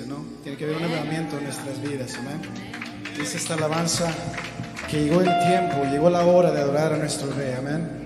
¿no? 0.00 0.24
Tiene 0.42 0.58
que 0.58 0.64
haber 0.64 0.76
un 0.76 0.84
avivamiento 0.84 1.38
en 1.38 1.44
nuestras 1.44 1.80
vidas, 1.80 2.16
amén. 2.18 2.40
Dice 3.16 3.36
esta 3.36 3.54
alabanza 3.54 4.12
que 4.90 5.04
llegó 5.04 5.20
el 5.20 5.26
tiempo, 5.26 5.84
llegó 5.90 6.10
la 6.10 6.24
hora 6.24 6.50
de 6.50 6.60
adorar 6.60 6.94
a 6.94 6.96
nuestro 6.96 7.32
Rey, 7.32 7.54
amén. 7.58 8.01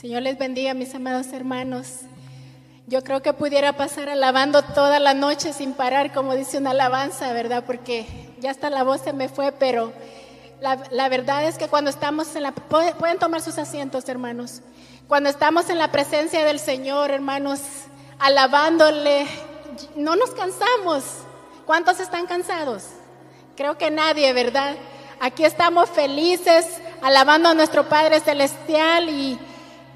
Señor 0.00 0.22
les 0.22 0.38
bendiga, 0.38 0.74
mis 0.74 0.94
amados 0.94 1.26
hermanos. 1.32 1.88
Yo 2.86 3.02
creo 3.02 3.20
que 3.20 3.32
pudiera 3.32 3.72
pasar 3.72 4.08
alabando 4.08 4.62
toda 4.62 5.00
la 5.00 5.12
noche 5.12 5.52
sin 5.52 5.72
parar, 5.72 6.12
como 6.12 6.36
dice 6.36 6.58
una 6.58 6.70
alabanza, 6.70 7.32
¿verdad? 7.32 7.64
Porque 7.66 8.06
ya 8.38 8.52
hasta 8.52 8.70
la 8.70 8.84
voz 8.84 9.00
se 9.00 9.12
me 9.12 9.28
fue, 9.28 9.50
pero 9.50 9.92
la, 10.60 11.08
verdad 11.08 11.48
es 11.48 11.58
que 11.58 11.66
cuando 11.66 11.90
estamos 11.90 12.36
en 12.36 12.44
la... 12.44 12.52
Pueden 12.52 13.18
tomar 13.18 13.40
sus 13.40 13.58
asientos, 13.58 14.08
hermanos. 14.08 14.60
Cuando 15.08 15.30
estamos 15.30 15.68
en 15.68 15.78
la 15.78 15.90
presencia 15.90 16.44
del 16.44 16.60
Señor, 16.60 17.10
hermanos, 17.10 17.58
alabándole, 18.20 19.26
no 19.96 20.14
nos 20.14 20.30
cansamos. 20.30 21.02
¿Cuántos 21.66 21.98
están 21.98 22.26
cansados? 22.26 22.84
Creo 23.56 23.76
que 23.76 23.90
nadie, 23.90 24.32
¿verdad? 24.32 24.76
Aquí 25.18 25.44
estamos 25.44 25.90
felices, 25.90 26.68
alabando 27.02 27.48
a 27.48 27.54
nuestro 27.54 27.88
Padre 27.88 28.20
Celestial 28.20 29.08
y 29.08 29.36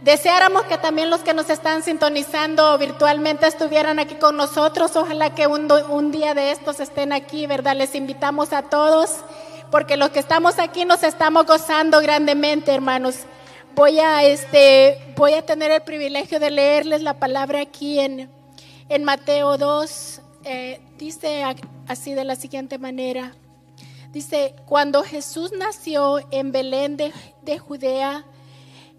deseáramos 0.02 0.64
que 0.64 0.78
también 0.78 1.10
los 1.10 1.20
que 1.20 1.34
nos 1.34 1.48
están 1.48 1.82
sintonizando 1.82 2.76
virtualmente 2.78 3.46
estuvieran 3.46 3.98
aquí 3.98 4.16
con 4.16 4.36
nosotros. 4.36 4.96
Ojalá 4.96 5.34
que 5.34 5.46
un, 5.46 6.12
día 6.12 6.34
de 6.34 6.50
estos 6.50 6.80
estén 6.80 7.12
aquí, 7.12 7.46
¿verdad? 7.46 7.76
Les 7.76 7.94
invitamos 7.94 8.52
a 8.52 8.62
todos, 8.62 9.10
porque 9.70 9.96
los 9.96 10.10
que 10.10 10.18
estamos 10.18 10.58
aquí 10.58 10.84
nos 10.84 11.02
estamos 11.02 11.46
gozando 11.46 12.00
grandemente, 12.00 12.72
hermanos. 12.74 13.16
Voy 13.74 14.00
a, 14.00 14.24
este, 14.24 15.14
voy 15.16 15.32
a 15.32 15.42
tener 15.42 15.70
el 15.70 15.82
privilegio 15.82 16.38
de 16.38 16.50
leerles 16.50 17.02
la 17.02 17.14
palabra 17.14 17.60
aquí 17.60 18.00
en, 18.00 18.30
en 18.88 19.04
Mateo 19.04 19.56
2. 19.56 20.20
eh, 20.44 20.80
dice 20.98 21.44
así 21.88 22.14
de 22.14 22.24
la 22.24 22.36
siguiente 22.36 22.78
manera. 22.78 23.34
Dice, 24.10 24.54
cuando 24.66 25.02
Jesús 25.02 25.52
nació 25.56 26.18
en 26.30 26.52
Belén 26.52 26.98
de, 26.98 27.14
de 27.40 27.58
Judea, 27.58 28.26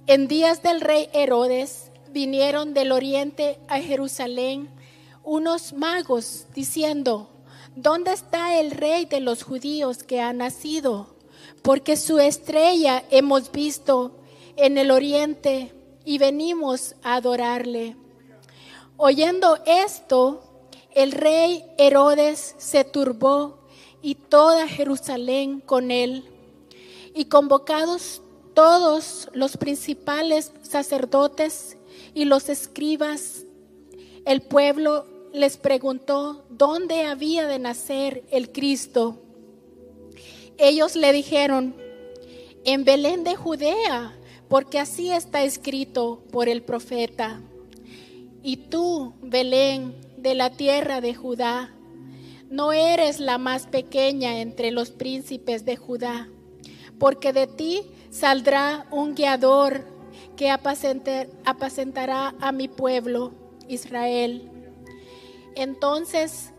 en 0.07 0.27
días 0.27 0.61
del 0.61 0.81
rey 0.81 1.09
Herodes, 1.13 1.91
vinieron 2.11 2.73
del 2.73 2.91
oriente 2.91 3.57
a 3.67 3.79
Jerusalén 3.79 4.69
unos 5.23 5.73
magos 5.73 6.45
diciendo, 6.53 7.29
¿dónde 7.75 8.11
está 8.11 8.59
el 8.59 8.71
rey 8.71 9.05
de 9.05 9.21
los 9.21 9.43
judíos 9.43 10.03
que 10.03 10.19
ha 10.19 10.33
nacido? 10.33 11.15
Porque 11.61 11.95
su 11.95 12.19
estrella 12.19 13.03
hemos 13.09 13.51
visto 13.51 14.19
en 14.57 14.77
el 14.77 14.91
oriente 14.91 15.73
y 16.03 16.17
venimos 16.17 16.95
a 17.03 17.15
adorarle. 17.15 17.95
Oyendo 18.97 19.57
esto, 19.65 20.43
el 20.91 21.13
rey 21.13 21.63
Herodes 21.77 22.55
se 22.57 22.83
turbó 22.83 23.59
y 24.01 24.15
toda 24.15 24.67
Jerusalén 24.67 25.61
con 25.61 25.89
él. 25.89 26.25
Y 27.15 27.25
convocados 27.25 28.22
todos 28.53 29.29
los 29.33 29.57
principales 29.57 30.51
sacerdotes 30.61 31.77
y 32.13 32.25
los 32.25 32.49
escribas, 32.49 33.45
el 34.25 34.41
pueblo 34.41 35.05
les 35.33 35.57
preguntó 35.57 36.45
dónde 36.49 37.03
había 37.03 37.47
de 37.47 37.59
nacer 37.59 38.23
el 38.31 38.51
Cristo. 38.51 39.21
Ellos 40.57 40.95
le 40.95 41.11
dijeron, 41.11 41.75
en 42.63 42.85
Belén 42.85 43.23
de 43.23 43.35
Judea, 43.35 44.15
porque 44.47 44.79
así 44.79 45.11
está 45.11 45.43
escrito 45.43 46.23
por 46.31 46.47
el 46.47 46.61
profeta. 46.61 47.41
Y 48.43 48.57
tú, 48.57 49.13
Belén, 49.21 49.95
de 50.17 50.35
la 50.35 50.51
tierra 50.51 51.01
de 51.01 51.15
Judá, 51.15 51.73
no 52.49 52.71
eres 52.71 53.19
la 53.19 53.39
más 53.39 53.65
pequeña 53.65 54.39
entre 54.39 54.69
los 54.69 54.91
príncipes 54.91 55.65
de 55.65 55.75
Judá, 55.75 56.29
porque 56.99 57.33
de 57.33 57.47
ti 57.47 57.81
saldrá 58.13 58.85
un 58.91 59.15
guiador 59.15 59.83
que 60.37 60.51
apacentará 60.51 62.35
a 62.39 62.51
mi 62.51 62.67
pueblo, 62.67 63.31
Israel. 63.67 64.51
Entonces 65.55 66.51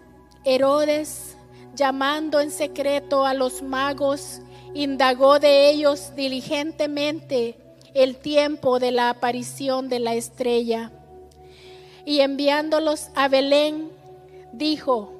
Herodes, 0.44 1.36
llamando 1.76 2.40
en 2.40 2.50
secreto 2.50 3.24
a 3.24 3.34
los 3.34 3.62
magos, 3.62 4.40
indagó 4.74 5.38
de 5.38 5.70
ellos 5.70 6.14
diligentemente 6.16 7.56
el 7.94 8.16
tiempo 8.16 8.80
de 8.80 8.90
la 8.90 9.10
aparición 9.10 9.88
de 9.88 10.00
la 10.00 10.14
estrella. 10.14 10.90
Y 12.04 12.20
enviándolos 12.20 13.10
a 13.14 13.28
Belén, 13.28 13.90
dijo, 14.52 15.12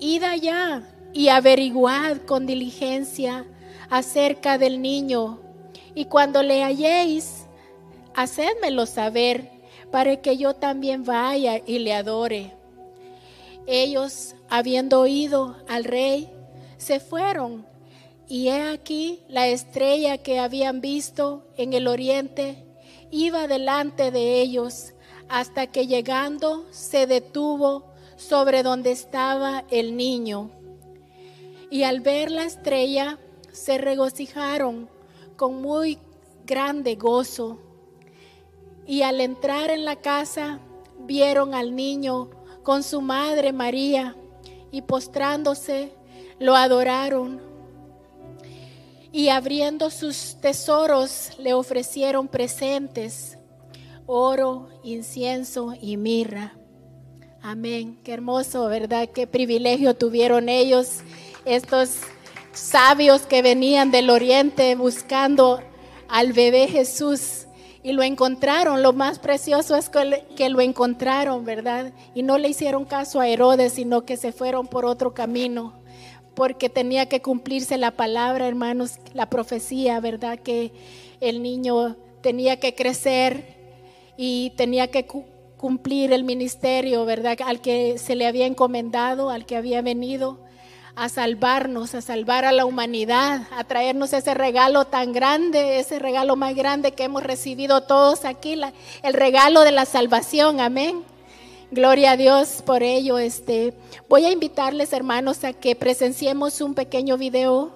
Id 0.00 0.22
allá 0.22 0.82
y 1.12 1.28
averiguad 1.28 2.18
con 2.26 2.46
diligencia 2.46 3.46
acerca 3.90 4.58
del 4.58 4.80
niño, 4.82 5.40
y 5.94 6.06
cuando 6.06 6.42
le 6.42 6.62
halléis, 6.62 7.46
hacedmelo 8.14 8.86
saber, 8.86 9.50
para 9.90 10.16
que 10.16 10.36
yo 10.36 10.54
también 10.54 11.04
vaya 11.04 11.60
y 11.64 11.78
le 11.78 11.94
adore. 11.94 12.52
Ellos, 13.66 14.34
habiendo 14.48 15.00
oído 15.00 15.56
al 15.68 15.84
rey, 15.84 16.28
se 16.76 17.00
fueron 17.00 17.66
y 18.28 18.48
he 18.48 18.62
aquí 18.62 19.20
la 19.28 19.46
estrella 19.46 20.18
que 20.18 20.40
habían 20.40 20.80
visto 20.80 21.44
en 21.56 21.72
el 21.72 21.86
oriente 21.86 22.64
iba 23.10 23.46
delante 23.46 24.10
de 24.10 24.40
ellos 24.40 24.94
hasta 25.28 25.68
que 25.68 25.86
llegando 25.86 26.66
se 26.70 27.06
detuvo 27.06 27.92
sobre 28.16 28.62
donde 28.62 28.90
estaba 28.90 29.64
el 29.70 29.96
niño. 29.96 30.50
Y 31.70 31.82
al 31.82 32.00
ver 32.00 32.30
la 32.30 32.44
estrella 32.44 33.18
se 33.56 33.78
regocijaron 33.78 34.88
con 35.36 35.60
muy 35.62 35.98
grande 36.44 36.94
gozo. 36.94 37.58
Y 38.86 39.02
al 39.02 39.20
entrar 39.20 39.70
en 39.70 39.84
la 39.84 39.96
casa 39.96 40.60
vieron 41.00 41.54
al 41.54 41.74
niño 41.74 42.30
con 42.62 42.82
su 42.82 43.00
madre 43.00 43.52
María 43.52 44.14
y 44.70 44.82
postrándose 44.82 45.92
lo 46.38 46.54
adoraron 46.54 47.40
y 49.10 49.30
abriendo 49.30 49.90
sus 49.90 50.36
tesoros 50.40 51.30
le 51.38 51.54
ofrecieron 51.54 52.28
presentes, 52.28 53.38
oro, 54.04 54.68
incienso 54.84 55.72
y 55.80 55.96
mirra. 55.96 56.54
Amén. 57.40 57.98
Qué 58.04 58.12
hermoso, 58.12 58.66
¿verdad? 58.66 59.08
Qué 59.08 59.26
privilegio 59.26 59.94
tuvieron 59.94 60.48
ellos, 60.48 60.98
estos 61.44 62.00
sabios 62.56 63.22
que 63.22 63.42
venían 63.42 63.90
del 63.90 64.10
oriente 64.10 64.74
buscando 64.74 65.60
al 66.08 66.32
bebé 66.32 66.68
Jesús 66.68 67.46
y 67.82 67.92
lo 67.92 68.02
encontraron. 68.02 68.82
Lo 68.82 68.92
más 68.92 69.18
precioso 69.18 69.76
es 69.76 69.90
que 69.90 70.48
lo 70.48 70.60
encontraron, 70.60 71.44
¿verdad? 71.44 71.92
Y 72.14 72.22
no 72.22 72.38
le 72.38 72.48
hicieron 72.48 72.84
caso 72.84 73.20
a 73.20 73.28
Herodes, 73.28 73.74
sino 73.74 74.04
que 74.04 74.16
se 74.16 74.32
fueron 74.32 74.66
por 74.66 74.84
otro 74.84 75.14
camino 75.14 75.74
porque 76.34 76.68
tenía 76.68 77.06
que 77.06 77.22
cumplirse 77.22 77.78
la 77.78 77.92
palabra, 77.92 78.46
hermanos, 78.46 78.98
la 79.14 79.30
profecía, 79.30 80.00
¿verdad? 80.00 80.38
Que 80.38 80.70
el 81.20 81.42
niño 81.42 81.96
tenía 82.20 82.60
que 82.60 82.74
crecer 82.74 83.56
y 84.18 84.52
tenía 84.56 84.88
que 84.88 85.06
cumplir 85.56 86.12
el 86.12 86.24
ministerio, 86.24 87.06
¿verdad? 87.06 87.38
Al 87.46 87.62
que 87.62 87.96
se 87.96 88.16
le 88.16 88.26
había 88.26 88.44
encomendado, 88.44 89.30
al 89.30 89.46
que 89.46 89.56
había 89.56 89.80
venido 89.80 90.38
a 90.96 91.10
salvarnos, 91.10 91.94
a 91.94 92.00
salvar 92.00 92.46
a 92.46 92.52
la 92.52 92.64
humanidad, 92.64 93.42
a 93.52 93.64
traernos 93.64 94.14
ese 94.14 94.32
regalo 94.32 94.86
tan 94.86 95.12
grande, 95.12 95.78
ese 95.78 95.98
regalo 95.98 96.36
más 96.36 96.54
grande 96.54 96.92
que 96.92 97.04
hemos 97.04 97.22
recibido 97.22 97.82
todos 97.82 98.24
aquí, 98.24 98.58
el 99.02 99.14
regalo 99.14 99.60
de 99.60 99.72
la 99.72 99.84
salvación, 99.84 100.58
amén. 100.58 101.04
Gloria 101.70 102.12
a 102.12 102.16
Dios 102.16 102.62
por 102.64 102.82
ello. 102.82 103.18
Este, 103.18 103.74
voy 104.08 104.24
a 104.24 104.32
invitarles, 104.32 104.92
hermanos, 104.92 105.44
a 105.44 105.52
que 105.52 105.76
presenciemos 105.76 106.60
un 106.60 106.74
pequeño 106.74 107.18
video 107.18 107.72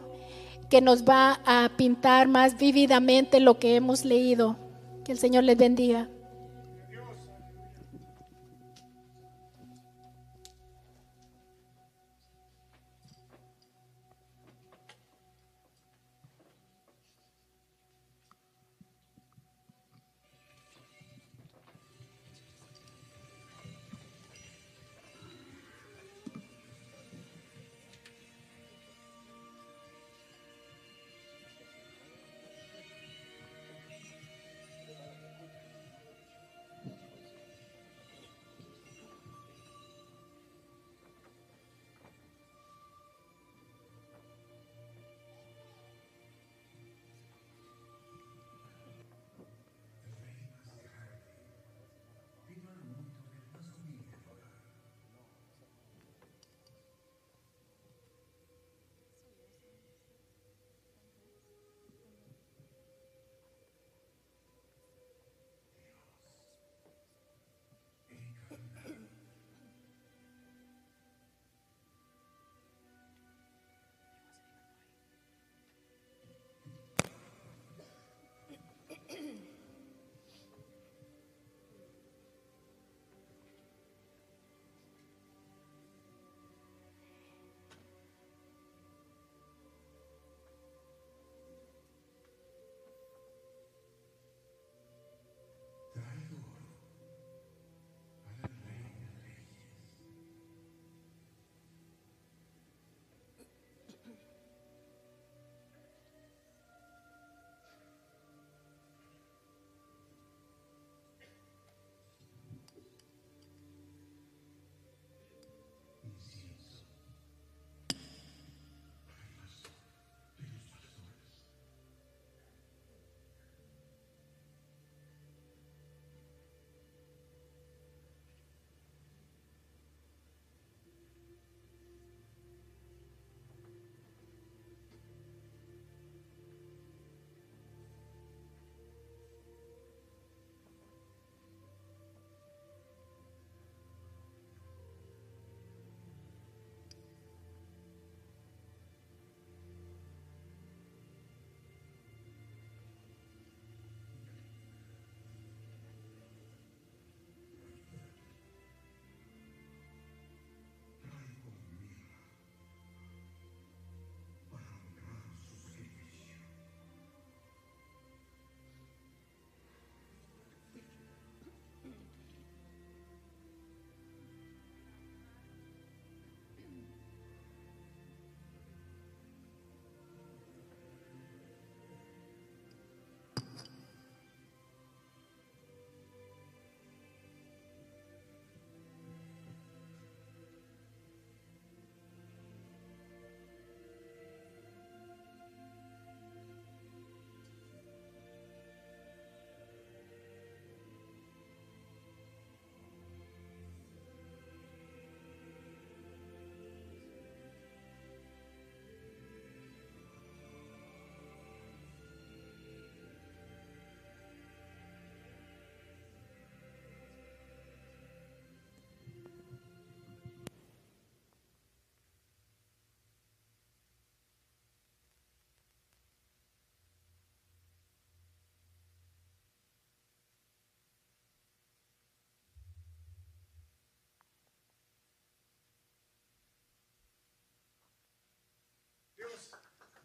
que 0.70 0.80
nos 0.80 1.04
va 1.04 1.40
a 1.44 1.70
pintar 1.76 2.28
más 2.28 2.56
vívidamente 2.56 3.40
lo 3.40 3.58
que 3.58 3.74
hemos 3.74 4.04
leído. 4.04 4.56
Que 5.04 5.12
el 5.12 5.18
Señor 5.18 5.44
les 5.44 5.58
bendiga. 5.58 6.08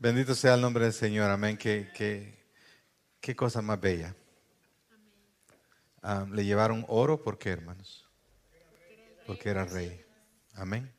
Bendito 0.05 0.35
sea 0.35 0.53
el 0.53 0.61
nombre 0.61 0.83
del 0.83 0.93
Señor, 0.93 1.31
amén. 1.31 1.57
Qué, 1.57 1.89
qué, 1.95 2.37
qué 3.19 3.35
cosa 3.35 3.63
más 3.63 3.81
bella. 3.81 4.15
Ah, 6.03 6.27
le 6.31 6.45
llevaron 6.45 6.85
oro, 6.87 7.23
¿por 7.23 7.39
qué, 7.39 7.49
hermanos? 7.49 8.07
Porque 9.25 9.49
era 9.49 9.65
rey. 9.65 10.05
Amén. 10.53 10.93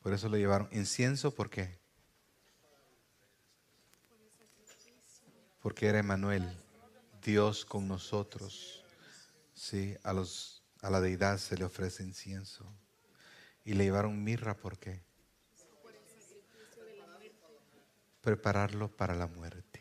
Por 0.00 0.12
eso 0.12 0.28
le 0.28 0.38
llevaron 0.38 0.68
incienso, 0.70 1.34
¿por 1.34 1.50
qué? 1.50 1.80
Porque 5.58 5.88
era 5.88 5.98
Emanuel, 5.98 6.56
Dios 7.24 7.64
con 7.64 7.88
nosotros. 7.88 8.84
Sí, 9.54 9.96
a, 10.04 10.12
los, 10.12 10.62
a 10.82 10.90
la 10.90 11.00
deidad 11.00 11.38
se 11.38 11.56
le 11.56 11.64
ofrece 11.64 12.04
incienso. 12.04 12.72
Y 13.64 13.72
le 13.72 13.82
llevaron 13.82 14.22
mirra, 14.22 14.56
¿por 14.56 14.78
qué? 14.78 15.09
Prepararlo 18.20 18.94
para 18.94 19.14
la 19.14 19.26
muerte. 19.26 19.80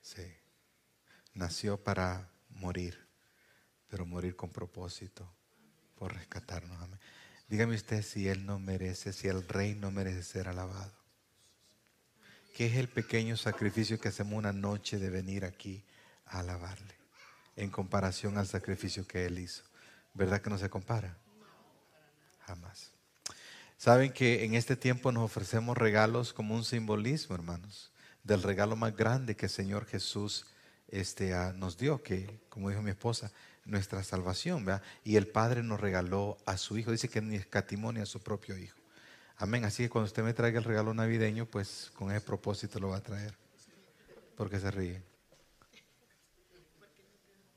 Sí. 0.00 0.26
Nació 1.32 1.82
para 1.82 2.30
morir, 2.50 3.08
pero 3.88 4.06
morir 4.06 4.36
con 4.36 4.50
propósito, 4.50 5.28
por 5.96 6.14
rescatarnos. 6.14 6.78
Dígame 7.48 7.74
usted 7.74 8.02
si 8.02 8.28
Él 8.28 8.46
no 8.46 8.58
merece, 8.58 9.12
si 9.12 9.28
el 9.28 9.46
Rey 9.46 9.74
no 9.74 9.90
merece 9.90 10.22
ser 10.22 10.48
alabado. 10.48 10.92
¿Qué 12.54 12.66
es 12.66 12.76
el 12.76 12.88
pequeño 12.88 13.36
sacrificio 13.36 13.98
que 13.98 14.08
hacemos 14.08 14.38
una 14.38 14.52
noche 14.52 14.98
de 14.98 15.10
venir 15.10 15.44
aquí 15.44 15.84
a 16.26 16.38
alabarle 16.38 16.94
en 17.56 17.70
comparación 17.70 18.38
al 18.38 18.46
sacrificio 18.46 19.06
que 19.06 19.26
Él 19.26 19.40
hizo? 19.40 19.64
¿Verdad 20.14 20.40
que 20.40 20.50
no 20.50 20.58
se 20.58 20.70
compara? 20.70 21.18
Jamás. 22.46 22.93
Saben 23.84 24.14
que 24.14 24.46
en 24.46 24.54
este 24.54 24.76
tiempo 24.76 25.12
nos 25.12 25.24
ofrecemos 25.24 25.76
regalos 25.76 26.32
como 26.32 26.54
un 26.54 26.64
simbolismo, 26.64 27.34
hermanos, 27.34 27.92
del 28.22 28.42
regalo 28.42 28.76
más 28.76 28.96
grande 28.96 29.36
que 29.36 29.44
el 29.44 29.52
Señor 29.52 29.84
Jesús 29.84 30.46
este, 30.88 31.34
ah, 31.34 31.52
nos 31.54 31.76
dio, 31.76 32.02
que, 32.02 32.40
como 32.48 32.70
dijo 32.70 32.80
mi 32.80 32.92
esposa, 32.92 33.30
nuestra 33.66 34.02
salvación. 34.02 34.64
¿verdad? 34.64 34.82
Y 35.04 35.16
el 35.16 35.26
Padre 35.26 35.62
nos 35.62 35.78
regaló 35.78 36.38
a 36.46 36.56
su 36.56 36.78
Hijo. 36.78 36.92
Dice 36.92 37.10
que 37.10 37.20
ni 37.20 37.36
escatimó 37.36 37.92
ni 37.92 38.00
a 38.00 38.06
su 38.06 38.22
propio 38.22 38.56
Hijo. 38.56 38.78
Amén. 39.36 39.66
Así 39.66 39.82
que 39.82 39.90
cuando 39.90 40.06
usted 40.06 40.22
me 40.22 40.32
traiga 40.32 40.58
el 40.58 40.64
regalo 40.64 40.94
navideño, 40.94 41.44
pues 41.44 41.92
con 41.94 42.10
ese 42.10 42.22
propósito 42.22 42.80
lo 42.80 42.88
va 42.88 42.96
a 42.96 43.02
traer. 43.02 43.34
Porque 44.34 44.60
se 44.60 44.70
ríe. 44.70 45.02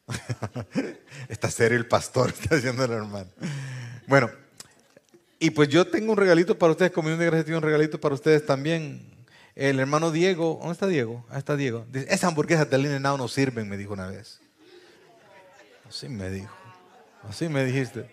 está 1.30 1.50
serio 1.50 1.78
el 1.78 1.88
pastor, 1.88 2.28
está 2.38 2.58
diciendo 2.58 2.84
el 2.84 2.92
hermano. 2.92 3.30
Bueno, 4.08 4.30
y 5.40 5.52
pues 5.52 5.70
yo 5.70 5.86
tengo 5.86 6.12
un 6.12 6.18
regalito 6.18 6.58
para 6.58 6.72
ustedes, 6.72 6.92
Comunión 6.92 7.20
de 7.20 7.28
Gracia 7.28 7.44
tiene 7.44 7.58
un 7.58 7.64
regalito 7.64 8.00
para 8.00 8.16
ustedes 8.16 8.46
también. 8.46 9.16
El 9.56 9.80
hermano 9.80 10.12
Diego, 10.12 10.58
¿dónde 10.60 10.74
está 10.74 10.88
Diego? 10.88 11.26
Ahí 11.30 11.40
está 11.40 11.56
Diego. 11.56 11.86
Dice, 11.92 12.06
esas 12.10 12.26
hamburguesas 12.26 12.70
de 12.70 12.78
Line 12.78 13.00
no 13.00 13.28
sirven, 13.28 13.68
me 13.68 13.78
dijo 13.78 13.94
una 13.94 14.08
vez. 14.08 14.40
Así 15.88 16.10
me 16.10 16.30
dijo. 16.30 16.54
Así 17.28 17.50
me 17.50 17.66
dijiste. 17.66 18.10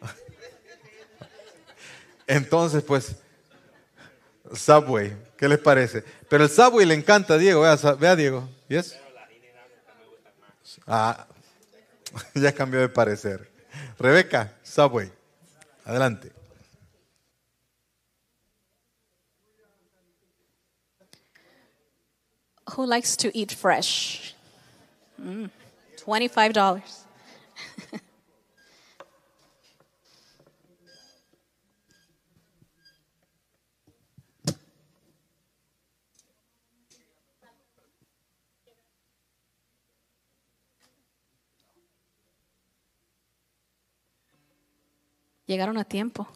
Entonces, 2.26 2.82
pues, 2.82 3.16
Subway, 4.52 5.16
¿qué 5.38 5.48
les 5.48 5.58
parece? 5.58 6.04
Pero 6.28 6.44
el 6.44 6.50
Subway 6.50 6.86
le 6.86 6.94
encanta 6.94 7.34
a 7.34 7.38
Diego, 7.38 7.62
vea, 7.62 7.76
vea 7.94 8.16
Diego. 8.16 8.48
¿Yes? 8.68 8.98
Ah, 10.86 11.26
ya 12.34 12.52
cambió 12.52 12.80
de 12.80 12.88
parecer. 12.88 13.50
Rebeca, 13.98 14.52
Subway. 14.62 15.10
Adelante. 15.86 16.30
Who 22.74 22.86
likes 22.86 23.16
to 23.18 23.36
eat 23.36 23.52
fresh? 23.52 24.34
Mm, 25.20 25.50
$25. 25.98 27.03
Llegaron 45.46 45.76
a 45.76 45.84
tiempo. 45.84 46.26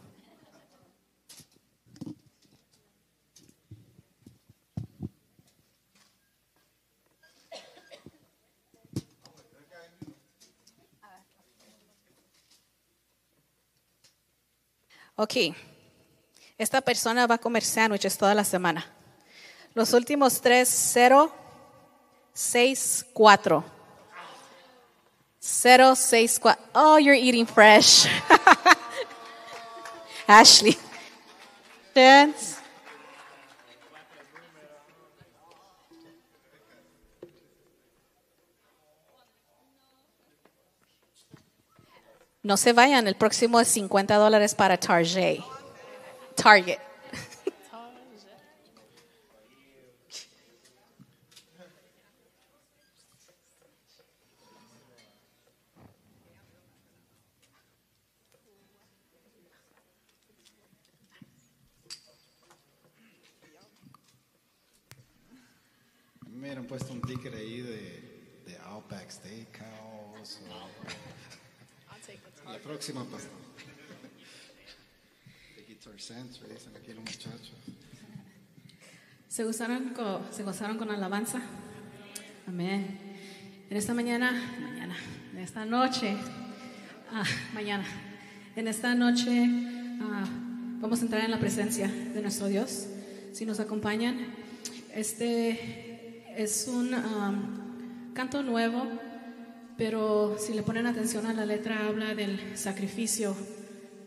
Ok, 15.21 15.35
esta 16.57 16.79
persona 16.79 17.27
va 17.27 17.35
a 17.35 17.37
comer 17.39 17.61
sándwiches 17.61 18.17
toda 18.17 18.33
la 18.33 18.45
semana. 18.45 18.85
Los 19.73 19.91
últimos 19.91 20.39
tres, 20.39 20.69
0, 20.69 21.29
6, 22.33 23.05
4. 23.11 23.63
0, 25.41 25.95
6, 25.95 26.39
4. 26.39 26.63
Oh, 26.73 26.97
you're 26.97 27.19
eating 27.19 27.45
fresh. 27.45 28.07
Ashley. 30.29 30.77
Chance. 31.95 32.59
No 42.43 42.57
se 42.57 42.73
vayan, 42.73 43.07
el 43.07 43.15
próximo 43.15 43.59
es 43.59 43.69
50 43.69 44.15
dólares 44.17 44.53
para 44.53 44.77
Target. 44.77 45.43
Target. 46.35 46.77
Me 66.39 66.48
hubieran 66.59 66.65
puesto 66.67 66.91
un 66.93 67.01
ticket 67.01 67.33
ahí 67.33 67.61
de, 67.61 68.01
de 68.45 68.57
Outback 68.65 69.09
Steakhouse. 69.09 70.39
o- 70.49 70.69
La 72.51 72.57
próxima, 72.59 73.03
pastor. 73.05 73.31
De 75.55 75.63
Guitar 75.63 75.99
Center, 76.01 76.49
dicen 76.49 76.75
aquí 76.75 76.93
los 76.93 77.03
muchachos. 77.03 77.53
¿Se 79.29 79.43
gozaron 79.43 79.89
con, 79.93 80.21
se 80.33 80.43
gozaron 80.43 80.77
con 80.77 80.89
alabanza? 80.91 81.41
Amén. 82.47 82.99
En 83.69 83.77
esta 83.77 83.93
mañana, 83.93 84.31
mañana, 84.59 84.97
en 85.31 85.37
esta 85.39 85.63
noche, 85.65 86.17
ah, 87.11 87.23
mañana, 87.53 87.85
en 88.55 88.67
esta 88.67 88.95
noche 88.95 89.45
ah, 90.01 90.25
vamos 90.81 90.99
a 90.99 91.03
entrar 91.03 91.23
en 91.23 91.31
la 91.31 91.39
presencia 91.39 91.87
de 91.87 92.21
nuestro 92.21 92.47
Dios. 92.47 92.87
Si 93.33 93.45
nos 93.45 93.59
acompañan, 93.59 94.33
este 94.95 95.85
es 96.39 96.69
un 96.69 96.95
canto 98.13 98.41
nuevo, 98.43 98.87
pero 99.77 100.37
si 100.39 100.53
le 100.53 100.63
ponen 100.63 100.87
atención 100.87 101.25
a 101.25 101.33
la 101.33 101.45
letra, 101.45 101.85
habla 101.85 102.15
del 102.15 102.57
sacrificio 102.57 103.35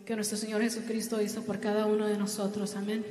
que 0.03 0.15
nuestro 0.15 0.39
Señor 0.39 0.63
Jesucristo 0.63 1.21
hizo 1.21 1.43
por 1.43 1.59
cada 1.59 1.85
uno 1.85 2.07
de 2.07 2.17
nosotros. 2.17 2.75
Amén. 2.75 3.05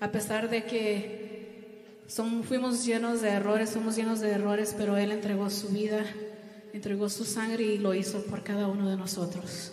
A 0.00 0.12
pesar 0.12 0.50
de 0.50 0.64
que 0.64 2.02
son, 2.08 2.44
fuimos 2.44 2.84
llenos 2.84 3.22
de 3.22 3.30
errores, 3.30 3.70
somos 3.70 3.96
llenos 3.96 4.20
de 4.20 4.32
errores, 4.32 4.74
pero 4.76 4.98
Él 4.98 5.12
entregó 5.12 5.48
su 5.48 5.68
vida, 5.68 6.04
entregó 6.74 7.08
su 7.08 7.24
sangre 7.24 7.64
y 7.64 7.78
lo 7.78 7.94
hizo 7.94 8.22
por 8.26 8.42
cada 8.42 8.68
uno 8.68 8.90
de 8.90 8.98
nosotros. 8.98 9.72